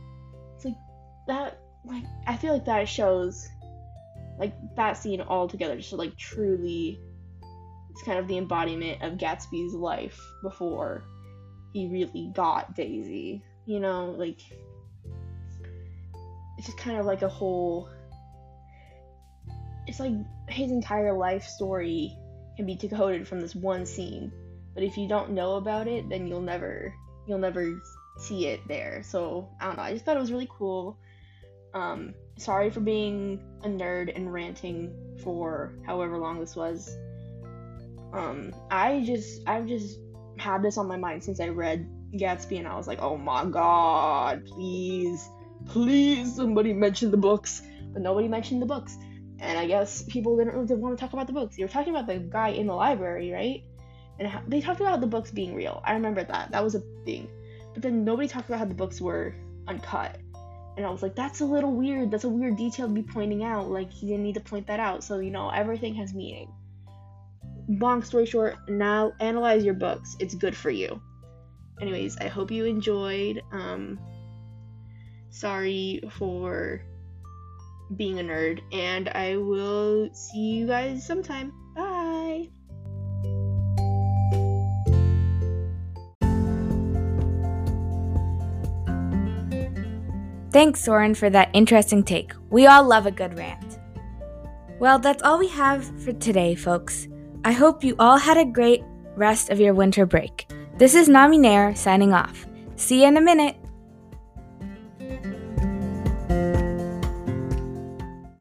that 1.28 1.60
like 1.86 2.04
I 2.28 2.38
feel 2.38 2.54
like 2.54 2.66
that 2.66 2.88
shows 2.88 3.48
like 4.38 4.54
that 4.76 4.94
scene 4.94 5.22
all 5.22 5.48
together 5.48 5.76
just 5.78 5.94
like 5.94 6.18
truly 6.18 7.00
it's 7.92 8.04
kind 8.04 8.20
of 8.20 8.28
the 8.28 8.38
embodiment 8.38 9.02
of 9.02 9.14
Gatsby's 9.14 9.74
life 9.74 10.20
before 10.44 11.04
he 11.72 11.88
really 11.88 12.32
got 12.34 12.76
Daisy. 12.76 13.42
You 13.66 13.80
know, 13.80 14.16
like 14.18 14.40
it's 16.58 16.68
just 16.68 16.78
kind 16.78 16.98
of 16.98 17.06
like 17.06 17.22
a 17.22 17.30
whole 17.30 17.90
it's 19.88 20.00
like 20.00 20.14
his 20.50 20.72
entire 20.72 21.14
life 21.14 21.44
story 21.44 22.18
can 22.58 22.66
be 22.66 22.76
decoded 22.76 23.28
from 23.28 23.40
this 23.40 23.56
one 23.56 23.86
scene. 23.86 24.32
But 24.74 24.84
if 24.84 24.98
you 24.98 25.08
don't 25.08 25.32
know 25.32 25.56
about 25.56 25.88
it, 25.88 26.10
then 26.10 26.28
you'll 26.28 26.42
never 26.42 26.94
you'll 27.28 27.40
never 27.40 27.82
see 28.18 28.48
it 28.48 28.60
there. 28.68 29.04
So 29.04 29.50
I 29.60 29.68
don't 29.68 29.78
know. 29.78 29.84
I 29.84 29.94
just 29.94 30.06
thought 30.06 30.18
it 30.18 30.22
was 30.22 30.32
really 30.32 30.50
cool. 30.50 30.98
Um, 31.76 32.16
sorry 32.38 32.70
for 32.70 32.80
being 32.80 33.40
a 33.64 33.68
nerd 33.68 34.16
and 34.16 34.32
ranting 34.32 34.96
for 35.22 35.74
however 35.86 36.18
long 36.18 36.40
this 36.40 36.56
was. 36.56 36.98
Um, 38.14 38.54
I 38.72 39.04
just 39.06 39.42
I've 39.46 39.68
just 39.68 40.00
had 40.38 40.64
this 40.64 40.78
on 40.78 40.88
my 40.88 40.98
mind 40.98 41.24
since 41.24 41.40
I 41.40 41.50
read 41.50 41.88
Gatsby 42.14 42.58
and 42.58 42.68
I 42.68 42.76
was 42.76 42.88
like, 42.88 43.02
oh 43.02 43.18
my 43.18 43.46
god, 43.46 44.46
please, 44.46 45.30
please 45.66 46.36
somebody 46.36 46.74
mention 46.74 47.12
the 47.12 47.18
books. 47.18 47.62
But 47.92 48.02
nobody 48.02 48.28
mentioned 48.28 48.62
the 48.62 48.66
books. 48.66 48.98
And 49.40 49.58
I 49.58 49.68
guess 49.68 50.04
people 50.04 50.38
didn't 50.38 50.56
really 50.56 50.76
want 50.76 50.98
to 50.98 51.02
talk 51.02 51.12
about 51.12 51.28
the 51.28 51.34
books. 51.34 51.58
You 51.58 51.66
were 51.66 51.70
talking 51.70 51.94
about 51.94 52.08
the 52.08 52.20
guy 52.20 52.50
in 52.50 52.68
the 52.68 52.74
library, 52.74 53.32
right? 53.32 53.64
And 54.18 54.30
how, 54.30 54.42
they 54.48 54.62
talked 54.62 54.80
about 54.80 55.02
the 55.02 55.08
books 55.08 55.30
being 55.30 55.54
real. 55.54 55.82
I 55.84 55.94
remember 55.94 56.24
that. 56.24 56.52
That 56.52 56.64
was 56.64 56.76
a 56.76 56.82
thing. 57.04 57.28
But 57.74 57.84
then 57.84 58.06
nobody 58.06 58.30
talked 58.30 58.48
about 58.48 58.60
how 58.60 58.66
the 58.66 58.74
books 58.74 59.02
were 59.02 59.36
uncut. 59.68 60.20
And 60.78 60.86
I 60.86 60.90
was 60.90 61.02
like, 61.02 61.16
that's 61.16 61.40
a 61.42 61.46
little 61.46 61.72
weird. 61.72 62.12
That's 62.12 62.26
a 62.26 62.30
weird 62.30 62.58
detail 62.58 62.88
to 62.88 62.94
be 62.94 63.04
pointing 63.04 63.44
out. 63.44 63.70
Like, 63.70 63.92
he 63.92 64.08
didn't 64.08 64.24
need 64.24 64.36
to 64.36 64.42
point 64.42 64.68
that 64.68 64.80
out. 64.80 65.04
So, 65.04 65.20
you 65.20 65.32
know, 65.32 65.50
everything 65.50 65.96
has 65.96 66.14
meaning. 66.14 66.52
Long 67.68 68.04
story 68.04 68.26
short, 68.26 68.58
now 68.68 69.14
analyze 69.20 69.64
your 69.64 69.74
books. 69.74 70.16
It's 70.20 70.36
good 70.36 70.56
for 70.56 70.70
you. 70.70 71.02
Anyways, 71.82 72.18
I 72.18 72.28
hope 72.28 72.52
you 72.52 72.66
enjoyed. 72.66 73.42
Um, 73.52 74.00
sorry 75.30 76.02
for 76.12 76.82
being 77.96 78.20
a 78.20 78.24
nerd, 78.24 78.62
and 78.72 79.10
I 79.10 79.38
will 79.38 80.10
see 80.14 80.40
you 80.40 80.68
guys 80.68 81.06
sometime. 81.06 81.54
Thanks, 90.56 90.80
Soren, 90.80 91.14
for 91.14 91.30
that 91.32 91.50
interesting 91.52 92.02
take. 92.02 92.32
We 92.50 92.66
all 92.66 92.86
love 92.86 93.06
a 93.06 93.12
good 93.12 93.38
rant. 93.38 93.78
Well, 94.80 95.00
that's 95.00 95.22
all 95.22 95.38
we 95.38 95.50
have 95.50 95.84
for 96.02 96.14
today, 96.14 96.56
folks. 96.56 97.10
I 97.44 97.52
hope 97.52 97.84
you 97.84 97.94
all 98.00 98.18
had 98.18 98.38
a 98.38 98.46
great 98.46 98.82
rest 99.18 99.50
of 99.50 99.60
your 99.60 99.74
winter 99.74 100.06
break. 100.06 100.50
This 100.78 100.96
is 100.96 101.10
Nami 101.10 101.40
Nair 101.40 101.76
signing 101.76 102.14
off. 102.14 102.46
See 102.78 103.02
you 103.02 103.08
in 103.10 103.18
a 103.18 103.22
minute. 103.22 103.58